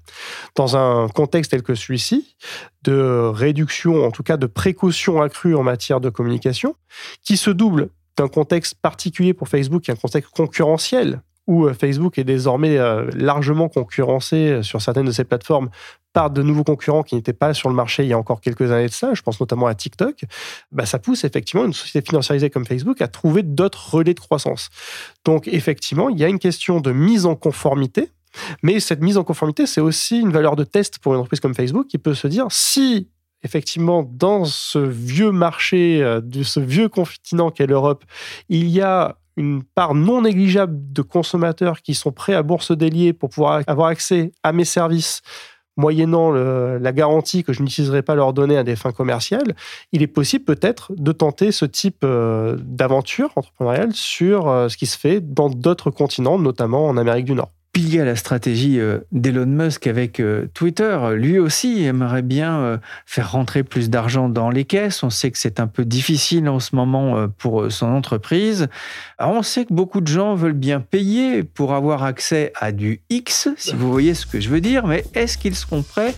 Dans 0.55 0.77
un 0.77 1.09
contexte 1.09 1.53
tel 1.53 1.63
que 1.63 1.75
celui-ci, 1.75 2.37
de 2.83 3.31
réduction, 3.33 4.05
en 4.05 4.11
tout 4.11 4.23
cas 4.23 4.37
de 4.37 4.47
précaution 4.47 5.23
accrue 5.23 5.55
en 5.55 5.63
matière 5.63 6.01
de 6.01 6.11
communication, 6.11 6.77
qui 7.23 7.37
se 7.37 7.51
double 7.51 7.89
d'un 8.17 8.29
contexte 8.29 8.75
particulier 8.81 9.35
pour 9.35 9.49
Facebook, 9.49 9.83
qui 9.83 9.91
est 9.91 9.95
un 9.95 9.97
contexte 9.97 10.31
concurrentiel, 10.31 11.21
où 11.47 11.67
euh, 11.67 11.75
Facebook 11.75 12.19
est 12.19 12.25
désormais 12.25 12.79
euh, 12.79 13.11
largement 13.15 13.69
concurrencé 13.69 14.37
euh, 14.37 14.63
sur 14.63 14.83
certaines 14.83 15.07
de 15.07 15.13
ses 15.13 15.25
plateformes 15.25 15.71
par 16.13 16.31
de 16.31 16.43
nouveaux 16.43 16.65
concurrents 16.65 17.03
qui 17.03 17.15
n'étaient 17.15 17.33
pas 17.33 17.55
sur 17.55 17.69
le 17.69 17.75
marché 17.75 18.03
il 18.03 18.09
y 18.09 18.13
a 18.13 18.19
encore 18.19 18.41
quelques 18.41 18.73
années 18.73 18.87
de 18.87 18.93
ça, 18.93 19.15
je 19.15 19.23
pense 19.23 19.39
notamment 19.39 19.67
à 19.67 19.75
TikTok, 19.75 20.25
bah 20.73 20.87
ça 20.87 20.99
pousse 20.99 21.25
effectivement 21.25 21.65
une 21.65 21.73
société 21.73 22.07
financiarisée 22.07 22.51
comme 22.51 22.65
Facebook 22.65 23.01
à 23.03 23.09
trouver 23.09 23.43
d'autres 23.43 23.95
relais 23.95 24.15
de 24.15 24.21
croissance. 24.21 24.71
Donc 25.25 25.47
effectivement, 25.49 26.09
il 26.09 26.19
y 26.19 26.25
a 26.25 26.29
une 26.29 26.39
question 26.39 26.81
de 26.81 26.91
mise 26.91 27.27
en 27.27 27.37
conformité, 27.37 28.11
mais 28.63 28.81
cette 28.81 29.03
mise 29.03 29.19
en 29.19 29.25
conformité, 29.25 29.67
c'est 29.67 29.81
aussi 29.81 30.19
une 30.19 30.33
valeur 30.33 30.57
de 30.57 30.65
test 30.65 30.99
pour 30.99 31.13
une 31.13 31.21
entreprise 31.21 31.41
comme 31.41 31.55
Facebook 31.55 31.87
qui 31.87 31.99
peut 31.99 32.15
se 32.15 32.29
dire 32.29 32.47
si 32.51 33.09
effectivement, 33.45 34.03
dans 34.03 34.45
ce 34.45 34.79
vieux 34.79 35.31
marché, 35.31 36.01
de 36.01 36.43
ce 36.43 36.59
vieux 36.59 36.89
continent 36.89 37.51
qu'est 37.51 37.67
l'Europe, 37.67 38.05
il 38.49 38.69
y 38.69 38.81
a 38.81 39.19
une 39.37 39.63
part 39.63 39.95
non 39.95 40.23
négligeable 40.23 40.75
de 40.93 41.03
consommateurs 41.03 41.83
qui 41.83 41.95
sont 41.95 42.13
prêts 42.13 42.35
à 42.35 42.43
bourse 42.43 42.73
délier 42.73 43.13
pour 43.13 43.31
pouvoir 43.31 43.63
avoir 43.67 43.89
accès 43.89 44.33
à 44.43 44.53
mes 44.53 44.65
services 44.65 45.23
moyennant 45.77 46.31
la 46.31 46.93
garantie 46.93 47.45
que 47.45 47.53
je 47.53 47.63
n'utiliserai 47.63 48.03
pas 48.03 48.15
leurs 48.15 48.33
données 48.33 48.57
à 48.57 48.65
des 48.65 48.77
fins 48.77 48.93
commerciales, 48.93 49.55
il 49.93 50.03
est 50.03 50.07
possible 50.07 50.45
peut-être 50.45 50.93
de 50.97 51.13
tenter 51.13 51.53
ce 51.53 51.65
type 51.65 51.99
euh, 52.05 52.57
d'aventure 52.61 53.31
entrepreneuriale 53.37 53.93
sur 53.93 54.49
euh, 54.49 54.69
ce 54.69 54.77
qui 54.77 54.87
se 54.87 54.99
fait 54.99 55.21
dans 55.21 55.51
d'autres 55.51 55.91
continents, 55.91 56.39
notamment 56.39 56.87
en 56.87 56.97
Amérique 56.97 57.27
du 57.27 57.35
Nord. 57.35 57.51
Pilier 57.77 58.01
à 58.01 58.07
la 58.07 58.17
stratégie 58.17 58.81
euh, 58.81 59.01
d'Elon 59.13 59.45
Musk 59.45 59.87
avec 59.87 60.19
euh, 60.19 60.49
Twitter. 60.55 60.99
Lui 61.13 61.39
aussi 61.39 61.85
aimerait 61.85 62.23
bien 62.23 62.59
euh, 62.59 62.79
faire 63.05 63.33
rentrer 63.33 63.65
plus 63.65 63.91
d'argent 63.91 64.31
dans 64.31 64.49
les 64.49 64.65
caisses. 64.65 65.03
On 65.03 65.11
sait 65.11 65.31
que 65.31 65.37
c'est 65.37 65.61
un 65.61 65.67
peu 65.67 65.85
difficile 65.85 66.49
en 66.49 66.59
ce 66.59 66.75
moment 66.75 67.29
pour 67.37 67.71
son 67.71 67.89
entreprise. 67.89 68.69
on 69.21 69.43
sait 69.43 69.67
que 69.67 69.75
beaucoup 69.75 70.01
de 70.01 70.07
gens 70.07 70.35
veulent 70.35 70.55
bien 70.55 70.81
payer 70.81 71.43
pour 71.43 71.75
avoir 71.75 72.03
accès 72.03 72.51
à 72.59 72.73
du 72.73 73.03
X, 73.11 73.51
si 73.59 73.75
vous 73.75 73.93
voyez 73.93 74.15
ce 74.15 74.25
que 74.25 74.41
je 74.41 74.49
veux 74.49 74.63
dire, 74.63 74.87
mais 74.87 75.05
est-ce 75.13 75.37
qu'ils 75.37 75.55
seront 75.55 75.83
prêts 75.83 76.15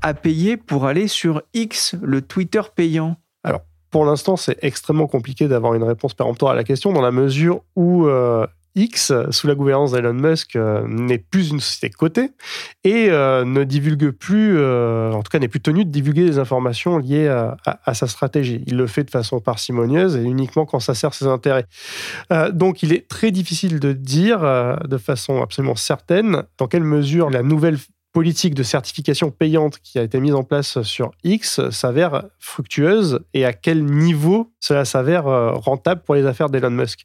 à 0.00 0.14
payer 0.14 0.56
pour 0.56 0.86
aller 0.86 1.08
sur 1.08 1.42
X, 1.52 1.94
le 2.00 2.22
Twitter 2.22 2.62
payant? 2.74 3.16
Alors, 3.44 3.60
pour 3.90 4.06
l'instant, 4.06 4.38
c'est 4.38 4.56
extrêmement 4.64 5.08
compliqué 5.08 5.46
d'avoir 5.46 5.74
une 5.74 5.84
réponse 5.84 6.14
péremptoire 6.14 6.52
à 6.52 6.54
la 6.54 6.64
question 6.64 6.90
dans 6.90 7.02
la 7.02 7.12
mesure 7.12 7.60
où 7.76 8.08
X, 8.74 9.12
sous 9.30 9.46
la 9.46 9.54
gouvernance 9.54 9.92
d'Elon 9.92 10.14
Musk, 10.14 10.56
euh, 10.56 10.86
n'est 10.86 11.18
plus 11.18 11.50
une 11.50 11.60
société 11.60 11.90
cotée 11.90 12.30
et 12.84 13.10
euh, 13.10 13.44
ne 13.44 13.64
divulgue 13.64 14.10
plus, 14.10 14.56
euh, 14.56 15.12
en 15.12 15.22
tout 15.22 15.30
cas 15.30 15.38
n'est 15.38 15.48
plus 15.48 15.60
tenu 15.60 15.84
de 15.84 15.90
divulguer 15.90 16.24
des 16.24 16.38
informations 16.38 16.98
liées 16.98 17.28
à, 17.28 17.94
sa 17.94 18.06
stratégie. 18.06 18.64
Il 18.66 18.76
le 18.76 18.86
fait 18.86 19.04
de 19.04 19.10
façon 19.10 19.40
parcimonieuse 19.40 20.16
et 20.16 20.22
uniquement 20.22 20.64
quand 20.64 20.80
ça 20.80 20.94
sert 20.94 21.14
ses 21.14 21.26
intérêts. 21.26 21.66
donc 22.52 22.82
il 22.82 22.92
est 22.92 23.08
très 23.08 23.30
difficile 23.30 23.80
de 23.80 23.92
dire 23.92 24.40
de 24.40 24.98
façon 24.98 25.42
absolument 25.42 25.76
certaine 25.76 26.44
dans 26.58 26.66
quelle 26.66 26.84
mesure 26.84 27.30
la 27.30 27.42
nouvelle 27.42 27.78
politique 28.12 28.54
de 28.54 28.62
certification 28.62 29.30
payante 29.30 29.78
qui 29.78 29.98
a 29.98 30.02
été 30.02 30.20
mise 30.20 30.34
en 30.34 30.44
place 30.44 30.82
sur 30.82 31.12
X 31.24 31.70
s'avère 31.70 32.24
fructueuse 32.38 33.20
et 33.32 33.44
à 33.44 33.52
quel 33.52 33.84
niveau 33.84 34.52
cela 34.60 34.84
s'avère 34.84 35.26
euh, 35.26 35.52
rentable 35.52 36.02
pour 36.02 36.14
les 36.14 36.26
affaires 36.26 36.50
d'Elon 36.50 36.70
Musk? 36.70 37.00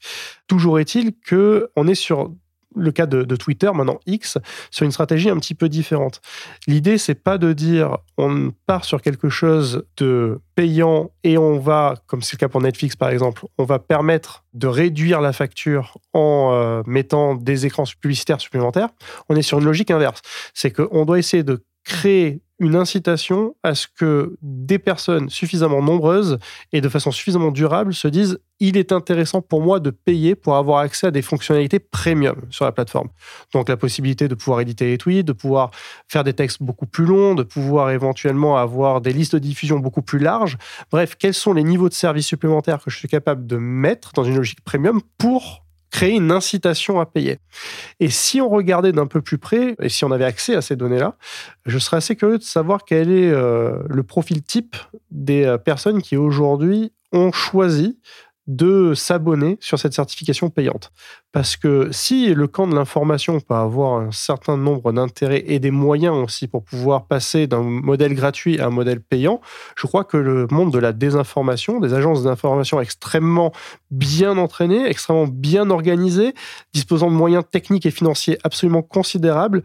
Toujours 0.48 0.80
est-il 0.80 1.14
que 1.18 1.70
on 1.76 1.88
est 1.88 1.96
sur 1.96 2.32
le 2.76 2.92
cas 2.92 3.06
de, 3.06 3.36
Twitter, 3.36 3.72
maintenant 3.74 4.00
X, 4.06 4.38
sur 4.72 4.86
une 4.86 4.92
stratégie 4.92 5.30
un 5.30 5.38
petit 5.38 5.56
peu 5.56 5.70
différente. 5.70 6.22
L'idée, 6.68 6.98
c'est 6.98 7.16
pas 7.16 7.38
de 7.38 7.54
dire 7.54 7.98
on 8.18 8.52
part 8.66 8.86
sur 8.86 9.02
quelque 9.02 9.30
chose 9.30 9.86
de 9.98 10.40
payant 10.56 11.12
et 11.24 11.38
on 11.38 11.60
va, 11.60 11.96
comme 12.08 12.22
c'est 12.22 12.36
le 12.36 12.40
cas 12.40 12.50
pour 12.50 12.62
Netflix 12.62 12.96
par 12.96 13.10
exemple, 13.10 13.46
on 13.58 13.64
va 13.64 13.80
permettre 13.80 14.44
de 14.54 14.68
réduire 14.68 15.22
la 15.22 15.34
facture 15.34 15.98
en 16.14 16.52
euh, 16.54 16.82
mettant 16.86 17.36
des 17.36 17.66
écrans 17.66 17.84
publicitaires 18.00 18.42
supplémentaires. 18.42 18.90
On 19.30 19.36
est 19.36 19.42
sur 19.42 19.60
une 19.60 19.66
logique 19.66 19.92
inverse. 19.92 20.22
C'est 20.54 20.72
qu'on 20.72 21.06
doit 21.06 21.20
essayer 21.20 21.44
de 21.44 21.64
créer 21.84 22.42
une 22.60 22.76
incitation 22.76 23.56
à 23.64 23.76
ce 23.76 23.88
que 23.88 24.38
des 24.42 24.80
personnes 24.80 25.30
suffisamment 25.30 25.82
nombreuses 25.82 26.40
et 26.72 26.82
de 26.82 26.90
façon 26.90 27.12
suffisamment 27.12 27.52
durable 27.52 27.94
se 27.94 28.08
disent 28.08 28.40
il 28.60 28.78
est 28.78 28.92
intéressant 28.92 29.42
pour 29.42 29.62
moi 29.62 29.80
de 29.80 29.92
payer 29.92 30.34
pour 30.34 30.56
avoir 30.56 30.80
accès 30.80 31.08
à 31.08 31.12
des 31.12 31.22
fonctionnalités 31.22 31.80
premium 31.80 32.42
sur 32.50 32.66
la 32.66 32.72
plateforme. 32.72 33.10
Donc 33.54 33.70
la 33.70 33.78
possibilité 33.78 34.28
de 34.28 34.34
pouvoir 34.34 34.62
éditer 34.62 34.88
les 34.88 34.98
tweets, 34.98 35.28
de 35.28 35.34
pouvoir 35.34 35.70
faire 36.08 36.24
des 36.24 36.34
textes 36.34 36.64
beaucoup 36.64 36.88
plus 36.88 37.06
longs, 37.06 37.36
de 37.36 37.44
pouvoir 37.44 37.92
éventuellement 37.92 38.58
avoir 38.58 39.02
des 39.02 39.14
listes 39.14 39.34
de 39.34 39.40
diffusion 39.40 39.80
beaucoup 39.80 40.02
plus 40.02 40.20
larges. 40.20 40.58
Bref, 40.92 41.16
quels 41.20 41.36
sont 41.36 41.54
les 41.54 41.64
niveaux 41.64 41.90
de 41.90 41.94
services 41.94 42.28
supplémentaires 42.28 42.84
que 42.84 42.90
je 42.90 42.98
suis 42.98 43.08
capable 43.08 43.46
de 43.46 43.58
mettre 43.58 44.14
dans 44.14 44.24
une 44.24 44.36
logique 44.36 44.62
premium 44.62 45.02
pour 45.20 45.67
créer 45.92 46.16
une 46.16 46.32
incitation 46.32 47.00
à 47.00 47.06
payer. 47.06 47.40
Et 48.00 48.10
si 48.10 48.42
on 48.42 48.50
regardait 48.50 48.92
d'un 48.92 49.08
peu 49.08 49.22
plus 49.22 49.38
près, 49.38 49.76
et 49.82 49.90
si 49.90 50.06
on 50.06 50.12
avait 50.12 50.26
accès 50.26 50.56
à 50.56 50.62
ces 50.62 50.76
données-là, 50.76 51.16
je 51.66 51.78
serais 51.80 51.98
assez 51.98 52.16
curieux 52.16 52.38
de 52.38 52.44
savoir 52.44 52.84
quel 52.86 53.12
est 53.12 53.32
euh, 53.32 53.80
le 53.90 54.04
profil 54.04 54.44
type 54.44 54.76
des 55.12 55.46
euh, 55.46 55.58
personnes 55.58 56.02
qui 56.02 56.18
aujourd'hui 56.18 56.92
ont 57.14 57.32
choisi 57.32 58.00
de 58.48 58.94
s'abonner 58.94 59.58
sur 59.60 59.78
cette 59.78 59.94
certification 59.94 60.50
payante. 60.50 60.92
Parce 61.34 61.58
que 61.58 61.90
si 61.92 62.34
le 62.34 62.48
camp 62.48 62.66
de 62.66 62.76
l'information 62.76 63.40
peut 63.42 63.54
avoir 63.54 64.00
un 64.00 64.12
certain 64.12 64.56
nombre 64.56 64.94
d'intérêts 64.94 65.44
et 65.48 65.60
des 65.60 65.72
moyens 65.72 66.16
aussi 66.16 66.48
pour 66.48 66.64
pouvoir 66.64 67.08
passer 67.08 67.46
d'un 67.46 67.62
modèle 67.62 68.14
gratuit 68.16 68.60
à 68.60 68.68
un 68.68 68.70
modèle 68.70 69.02
payant, 69.02 69.42
je 69.76 69.86
crois 69.86 70.06
que 70.06 70.18
le 70.18 70.48
monde 70.50 70.72
de 70.72 70.80
la 70.80 70.94
désinformation, 70.94 71.80
des 71.80 71.94
agences 71.94 72.24
d'information 72.24 72.80
extrêmement 72.80 73.52
bien 73.92 74.38
entraînées, 74.38 74.88
extrêmement 74.88 75.28
bien 75.28 75.70
organisées, 75.70 76.34
disposant 76.74 77.12
de 77.12 77.16
moyens 77.16 77.44
techniques 77.52 77.86
et 77.86 77.92
financiers 77.92 78.38
absolument 78.44 78.82
considérables, 78.82 79.64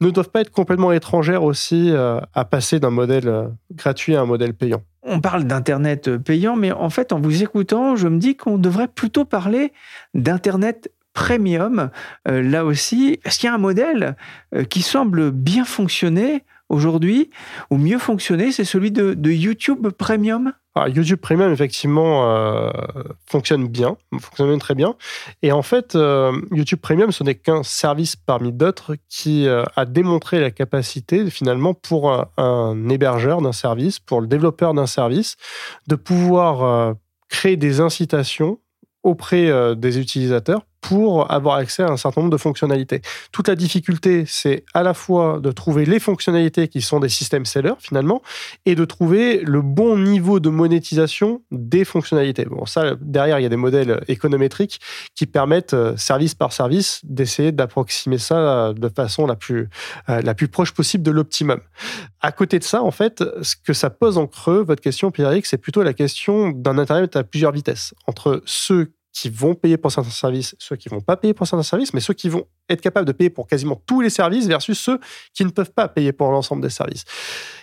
ne 0.00 0.10
doivent 0.10 0.30
pas 0.30 0.40
être 0.40 0.50
complètement 0.50 0.92
étrangères 0.92 1.42
aussi 1.42 1.90
euh, 1.90 2.20
à 2.32 2.44
passer 2.44 2.80
d'un 2.80 2.90
modèle 2.90 3.28
euh, 3.28 3.48
gratuit 3.72 4.16
à 4.16 4.22
un 4.22 4.26
modèle 4.26 4.54
payant 4.54 4.82
on 5.02 5.20
parle 5.20 5.44
d'Internet 5.44 6.16
payant, 6.18 6.56
mais 6.56 6.72
en 6.72 6.90
fait, 6.90 7.12
en 7.12 7.20
vous 7.20 7.42
écoutant, 7.42 7.96
je 7.96 8.08
me 8.08 8.18
dis 8.18 8.36
qu'on 8.36 8.58
devrait 8.58 8.88
plutôt 8.88 9.24
parler 9.24 9.72
d'Internet 10.14 10.90
premium. 11.12 11.90
Euh, 12.28 12.42
là 12.42 12.64
aussi, 12.64 13.18
est-ce 13.24 13.38
qu'il 13.38 13.48
y 13.48 13.50
a 13.50 13.54
un 13.54 13.58
modèle 13.58 14.16
euh, 14.54 14.64
qui 14.64 14.82
semble 14.82 15.30
bien 15.30 15.64
fonctionner 15.64 16.44
aujourd'hui, 16.70 17.28
ou 17.70 17.76
mieux 17.76 17.98
fonctionner, 17.98 18.52
c'est 18.52 18.64
celui 18.64 18.90
de, 18.90 19.14
YouTube 19.30 19.88
Premium 19.90 20.52
ah, 20.76 20.88
YouTube 20.88 21.18
Premium, 21.18 21.52
effectivement, 21.52 22.30
euh, 22.30 22.70
fonctionne 23.26 23.66
bien, 23.66 23.96
fonctionne 24.20 24.56
très 24.60 24.76
bien. 24.76 24.94
Et 25.42 25.50
en 25.50 25.62
fait, 25.62 25.96
euh, 25.96 26.30
YouTube 26.52 26.78
Premium, 26.80 27.10
ce 27.10 27.24
n'est 27.24 27.34
qu'un 27.34 27.64
service 27.64 28.14
parmi 28.14 28.52
d'autres 28.52 28.94
qui 29.08 29.48
euh, 29.48 29.64
a 29.74 29.84
démontré 29.84 30.38
la 30.38 30.52
capacité, 30.52 31.28
finalement, 31.28 31.74
pour 31.74 32.24
un 32.36 32.88
hébergeur 32.88 33.42
d'un 33.42 33.52
service, 33.52 33.98
pour 33.98 34.20
le 34.20 34.28
développeur 34.28 34.72
d'un 34.72 34.86
service, 34.86 35.36
de 35.88 35.96
pouvoir 35.96 36.94
créer 37.28 37.56
des 37.56 37.80
incitations 37.80 38.60
auprès 39.02 39.74
des 39.74 39.98
utilisateurs 39.98 40.62
pour 40.80 41.30
avoir 41.30 41.56
accès 41.56 41.82
à 41.82 41.90
un 41.90 41.96
certain 41.96 42.22
nombre 42.22 42.32
de 42.32 42.38
fonctionnalités. 42.38 43.02
Toute 43.32 43.48
la 43.48 43.54
difficulté, 43.54 44.24
c'est 44.26 44.64
à 44.74 44.82
la 44.82 44.94
fois 44.94 45.38
de 45.40 45.52
trouver 45.52 45.84
les 45.84 46.00
fonctionnalités 46.00 46.68
qui 46.68 46.80
sont 46.80 47.00
des 47.00 47.08
systèmes 47.08 47.44
sellers 47.44 47.74
finalement, 47.78 48.22
et 48.66 48.74
de 48.74 48.84
trouver 48.84 49.40
le 49.42 49.62
bon 49.62 49.98
niveau 49.98 50.40
de 50.40 50.48
monétisation 50.48 51.42
des 51.50 51.84
fonctionnalités. 51.84 52.44
Bon, 52.44 52.66
ça, 52.66 52.94
derrière, 53.00 53.38
il 53.38 53.42
y 53.42 53.46
a 53.46 53.50
des 53.50 53.56
modèles 53.56 54.02
économétriques 54.08 54.80
qui 55.14 55.26
permettent, 55.26 55.74
euh, 55.74 55.96
service 55.96 56.34
par 56.34 56.52
service, 56.52 57.00
d'essayer 57.04 57.52
d'approximer 57.52 58.18
ça 58.18 58.72
de 58.74 58.88
façon 58.88 59.26
la 59.26 59.36
plus, 59.36 59.68
euh, 60.08 60.20
la 60.22 60.34
plus 60.34 60.48
proche 60.48 60.72
possible 60.72 61.02
de 61.02 61.10
l'optimum. 61.10 61.60
À 62.20 62.32
côté 62.32 62.58
de 62.58 62.64
ça, 62.64 62.82
en 62.82 62.90
fait, 62.90 63.22
ce 63.42 63.54
que 63.56 63.72
ça 63.72 63.90
pose 63.90 64.18
en 64.18 64.26
creux, 64.26 64.62
votre 64.62 64.82
question, 64.82 65.10
Pierre-Éric, 65.10 65.46
c'est 65.46 65.58
plutôt 65.58 65.82
la 65.82 65.92
question 65.92 66.50
d'un 66.50 66.78
Internet 66.78 67.16
à 67.16 67.24
plusieurs 67.24 67.52
vitesses, 67.52 67.94
entre 68.06 68.42
ceux 68.44 68.92
qui 69.12 69.28
vont 69.28 69.54
payer 69.54 69.76
pour 69.76 69.90
certains 69.90 70.10
services, 70.10 70.54
ceux 70.58 70.76
qui 70.76 70.88
vont 70.88 71.00
pas 71.00 71.16
payer 71.16 71.34
pour 71.34 71.46
certains 71.46 71.64
services, 71.64 71.92
mais 71.92 72.00
ceux 72.00 72.14
qui 72.14 72.28
vont 72.28 72.46
être 72.68 72.80
capables 72.80 73.06
de 73.06 73.12
payer 73.12 73.30
pour 73.30 73.46
quasiment 73.46 73.76
tous 73.86 74.00
les 74.00 74.10
services 74.10 74.46
versus 74.46 74.78
ceux 74.78 75.00
qui 75.34 75.44
ne 75.44 75.50
peuvent 75.50 75.72
pas 75.72 75.88
payer 75.88 76.12
pour 76.12 76.30
l'ensemble 76.30 76.62
des 76.62 76.70
services. 76.70 77.04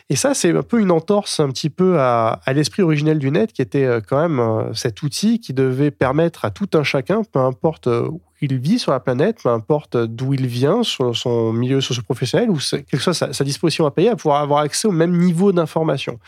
Et 0.10 0.16
ça, 0.16 0.34
c'est 0.34 0.56
un 0.56 0.64
peu 0.64 0.80
une 0.80 0.92
entorse 0.92 1.42
un 1.42 1.50
petit 1.50 1.70
peu 1.70 2.00
à, 2.00 2.40
l'esprit 2.54 2.82
originel 2.82 3.20
du 3.20 3.30
net, 3.30 3.52
qui 3.52 3.62
était 3.62 3.84
euh, 3.84 4.00
quand 4.00 4.22
même 4.22 4.40
euh, 4.40 4.74
cet 4.74 5.04
outil 5.04 5.42
qui 5.42 5.54
devait 5.54 5.92
permettre 5.92 6.46
à 6.46 6.50
tout 6.50 6.70
un 6.76 6.84
chacun, 6.84 7.24
peu 7.24 7.40
importe 7.40 7.88
euh, 7.88 8.08
où 8.08 8.22
il 8.40 8.58
vit 8.58 8.80
sur 8.80 8.94
la 8.94 9.02
planète, 9.02 9.40
peu 9.44 9.50
importe 9.50 9.98
d'où 9.98 10.34
il 10.34 10.48
vient, 10.48 10.82
sur 10.82 11.14
son 11.14 11.52
milieu 11.52 11.82
socio-professionnel, 11.82 12.50
ou 12.50 12.58
quelle 12.72 12.86
que 12.86 12.98
soit 13.00 13.14
sa, 13.14 13.44
disposition 13.44 13.86
à 13.86 13.92
payer, 13.92 14.10
à 14.10 14.16
pouvoir 14.16 14.42
avoir 14.42 14.62
accès 14.62 14.88
au 14.88 14.92
même 14.92 15.18
niveau 15.18 15.52
d'information. 15.52 16.20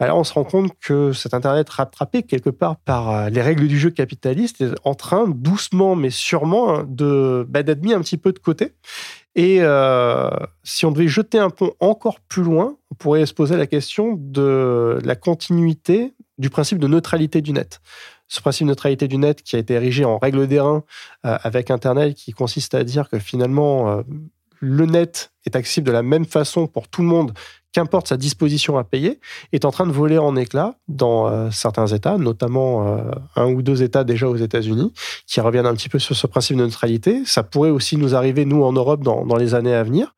Alors 0.00 0.16
bah 0.16 0.20
on 0.20 0.24
se 0.24 0.32
rend 0.32 0.44
compte 0.44 0.72
que 0.80 1.12
cet 1.12 1.34
Internet 1.34 1.68
rattrapé 1.68 2.22
quelque 2.22 2.50
part 2.50 2.76
par 2.76 3.30
les 3.30 3.42
règles 3.42 3.66
du 3.66 3.78
jeu 3.78 3.90
capitaliste 3.90 4.60
est 4.60 4.72
en 4.84 4.94
train, 4.94 5.26
doucement 5.28 5.94
mais 5.94 6.10
sûrement, 6.10 6.78
hein, 6.78 6.86
bah, 7.48 7.62
d'être 7.62 7.82
mis 7.82 7.92
un 7.92 8.00
petit 8.00 8.16
peu 8.16 8.32
de 8.32 8.38
côté. 8.38 8.72
Et 9.38 9.58
euh, 9.60 10.28
si 10.64 10.84
on 10.84 10.90
devait 10.90 11.06
jeter 11.06 11.38
un 11.38 11.48
pont 11.48 11.72
encore 11.78 12.18
plus 12.18 12.42
loin, 12.42 12.76
on 12.90 12.96
pourrait 12.96 13.24
se 13.24 13.32
poser 13.32 13.56
la 13.56 13.68
question 13.68 14.16
de 14.18 14.98
la 15.04 15.14
continuité 15.14 16.12
du 16.38 16.50
principe 16.50 16.78
de 16.78 16.88
neutralité 16.88 17.40
du 17.40 17.52
net. 17.52 17.80
Ce 18.26 18.40
principe 18.40 18.66
de 18.66 18.70
neutralité 18.70 19.06
du 19.06 19.16
net 19.16 19.44
qui 19.44 19.54
a 19.54 19.60
été 19.60 19.74
érigé 19.74 20.04
en 20.04 20.18
règle 20.18 20.48
d'airain 20.48 20.82
euh, 21.24 21.38
avec 21.40 21.70
Internet, 21.70 22.16
qui 22.16 22.32
consiste 22.32 22.74
à 22.74 22.82
dire 22.82 23.08
que 23.08 23.20
finalement, 23.20 23.88
euh, 23.88 24.02
le 24.60 24.86
net 24.86 25.32
est 25.46 25.56
accessible 25.56 25.86
de 25.86 25.92
la 25.92 26.02
même 26.02 26.24
façon 26.24 26.66
pour 26.66 26.88
tout 26.88 27.02
le 27.02 27.08
monde 27.08 27.32
qu'importe 27.72 28.08
sa 28.08 28.16
disposition 28.16 28.78
à 28.78 28.84
payer, 28.84 29.20
est 29.52 29.64
en 29.64 29.70
train 29.70 29.86
de 29.86 29.92
voler 29.92 30.18
en 30.18 30.36
éclats 30.36 30.76
dans 30.88 31.28
euh, 31.28 31.50
certains 31.50 31.86
États, 31.86 32.16
notamment 32.16 32.86
euh, 32.86 33.10
un 33.36 33.46
ou 33.46 33.62
deux 33.62 33.82
États 33.82 34.04
déjà 34.04 34.28
aux 34.28 34.36
États-Unis, 34.36 34.92
qui 35.26 35.40
reviennent 35.40 35.66
un 35.66 35.74
petit 35.74 35.88
peu 35.88 35.98
sur 35.98 36.16
ce 36.16 36.26
principe 36.26 36.56
de 36.56 36.62
neutralité. 36.62 37.22
Ça 37.26 37.42
pourrait 37.42 37.70
aussi 37.70 37.96
nous 37.96 38.14
arriver, 38.14 38.44
nous, 38.46 38.62
en 38.62 38.72
Europe, 38.72 39.02
dans, 39.02 39.26
dans 39.26 39.36
les 39.36 39.54
années 39.54 39.74
à 39.74 39.82
venir, 39.82 40.14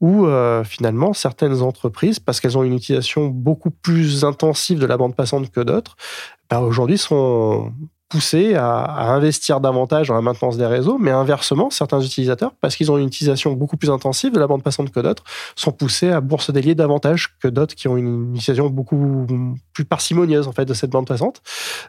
où 0.00 0.26
euh, 0.26 0.64
finalement, 0.64 1.12
certaines 1.14 1.62
entreprises, 1.62 2.18
parce 2.18 2.40
qu'elles 2.40 2.58
ont 2.58 2.64
une 2.64 2.74
utilisation 2.74 3.28
beaucoup 3.28 3.70
plus 3.70 4.24
intensive 4.24 4.78
de 4.78 4.86
la 4.86 4.96
bande 4.96 5.16
passante 5.16 5.50
que 5.50 5.60
d'autres, 5.60 5.96
bah, 6.50 6.60
aujourd'hui 6.60 6.98
sont 6.98 7.72
poussés 8.12 8.54
à, 8.56 9.10
investir 9.14 9.58
davantage 9.60 10.08
dans 10.08 10.14
la 10.14 10.20
maintenance 10.20 10.58
des 10.58 10.66
réseaux, 10.66 10.98
mais 10.98 11.10
inversement, 11.10 11.70
certains 11.70 12.00
utilisateurs, 12.02 12.52
parce 12.60 12.76
qu'ils 12.76 12.92
ont 12.92 12.98
une 12.98 13.06
utilisation 13.06 13.54
beaucoup 13.54 13.78
plus 13.78 13.88
intensive 13.88 14.32
de 14.32 14.38
la 14.38 14.46
bande 14.46 14.62
passante 14.62 14.90
que 14.90 15.00
d'autres, 15.00 15.24
sont 15.56 15.72
poussés 15.72 16.10
à 16.10 16.20
bourse 16.20 16.50
délier 16.50 16.74
davantage 16.74 17.38
que 17.40 17.48
d'autres 17.48 17.74
qui 17.74 17.88
ont 17.88 17.96
une 17.96 18.34
utilisation 18.36 18.68
beaucoup 18.68 19.26
plus 19.72 19.86
parcimonieuse 19.86 20.46
en 20.46 20.52
fait 20.52 20.66
de 20.66 20.74
cette 20.74 20.90
bande 20.90 21.06
passante. 21.06 21.40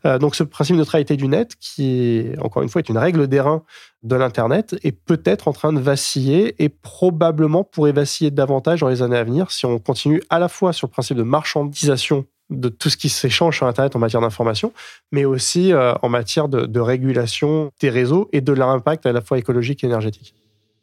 Euh, 0.05 0.17
donc 0.17 0.35
ce 0.35 0.43
principe 0.43 0.77
de 0.77 0.79
neutralité 0.79 1.17
du 1.17 1.27
net, 1.27 1.55
qui 1.59 1.91
est 1.91 2.39
encore 2.39 2.63
une 2.63 2.69
fois 2.69 2.79
est 2.79 2.87
une 2.87 2.97
règle 2.97 3.27
d'airain 3.27 3.61
de 4.03 4.15
l'internet, 4.15 4.77
est 4.81 4.93
peut-être 4.93 5.49
en 5.49 5.53
train 5.53 5.73
de 5.73 5.79
vaciller 5.79 6.55
et 6.63 6.69
probablement 6.69 7.65
pourrait 7.65 7.91
vaciller 7.91 8.31
davantage 8.31 8.79
dans 8.79 8.89
les 8.89 9.01
années 9.01 9.17
à 9.17 9.25
venir 9.25 9.51
si 9.51 9.65
on 9.65 9.77
continue 9.77 10.23
à 10.29 10.39
la 10.39 10.47
fois 10.47 10.71
sur 10.71 10.87
le 10.87 10.91
principe 10.91 11.17
de 11.17 11.23
marchandisation 11.23 12.25
de 12.59 12.69
tout 12.69 12.89
ce 12.89 12.97
qui 12.97 13.09
s'échange 13.09 13.57
sur 13.57 13.67
Internet 13.67 13.95
en 13.95 13.99
matière 13.99 14.21
d'information, 14.21 14.73
mais 15.11 15.25
aussi 15.25 15.73
euh, 15.73 15.93
en 16.01 16.09
matière 16.09 16.47
de, 16.47 16.79
régulation 16.79 17.71
des 17.79 17.89
réseaux 17.89 18.29
et 18.31 18.41
de 18.41 18.53
leur 18.53 18.69
impact 18.69 19.05
à 19.05 19.11
la 19.11 19.21
fois 19.21 19.37
écologique 19.37 19.83
et 19.83 19.87
énergétique. 19.87 20.35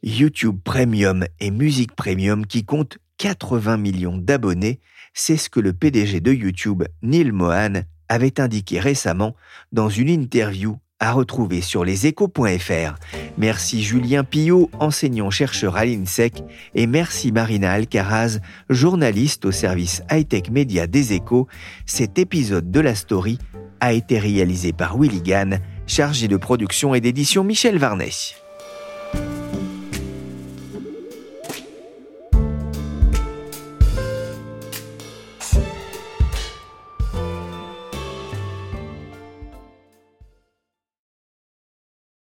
YouTube 0.02 0.58
Premium 0.64 1.24
et 1.40 1.50
Musique 1.50 1.94
Premium 1.94 2.46
qui 2.46 2.64
comptent 2.64 2.98
80 3.18 3.76
millions 3.76 4.16
d'abonnés, 4.16 4.80
c'est 5.12 5.36
ce 5.36 5.50
que 5.50 5.60
le 5.60 5.72
PDG 5.72 6.20
de 6.20 6.32
YouTube, 6.32 6.84
Neil 7.02 7.32
Mohan, 7.32 7.82
avait 8.08 8.40
indiqué 8.40 8.80
récemment 8.80 9.36
dans 9.72 9.88
une 9.88 10.08
interview 10.08 10.78
à 11.00 11.12
retrouver 11.12 11.62
sur 11.62 11.84
leséchos.fr. 11.84 12.94
Merci 13.38 13.82
Julien 13.82 14.22
Pillot, 14.22 14.70
enseignant-chercheur 14.78 15.76
à 15.76 15.84
l'INSEC, 15.84 16.44
et 16.74 16.86
merci 16.86 17.32
Marina 17.32 17.72
Alcaraz, 17.72 18.38
journaliste 18.68 19.46
au 19.46 19.50
service 19.50 20.02
high-tech 20.10 20.50
média 20.50 20.86
des 20.86 21.14
échos. 21.14 21.48
Cet 21.86 22.18
épisode 22.18 22.70
de 22.70 22.80
la 22.80 22.94
story 22.94 23.38
a 23.80 23.94
été 23.94 24.18
réalisé 24.18 24.72
par 24.72 24.98
Willy 24.98 25.22
Gann, 25.22 25.60
chargé 25.86 26.28
de 26.28 26.36
production 26.36 26.94
et 26.94 27.00
d'édition 27.00 27.42
Michel 27.42 27.78
Varnet. 27.78 28.10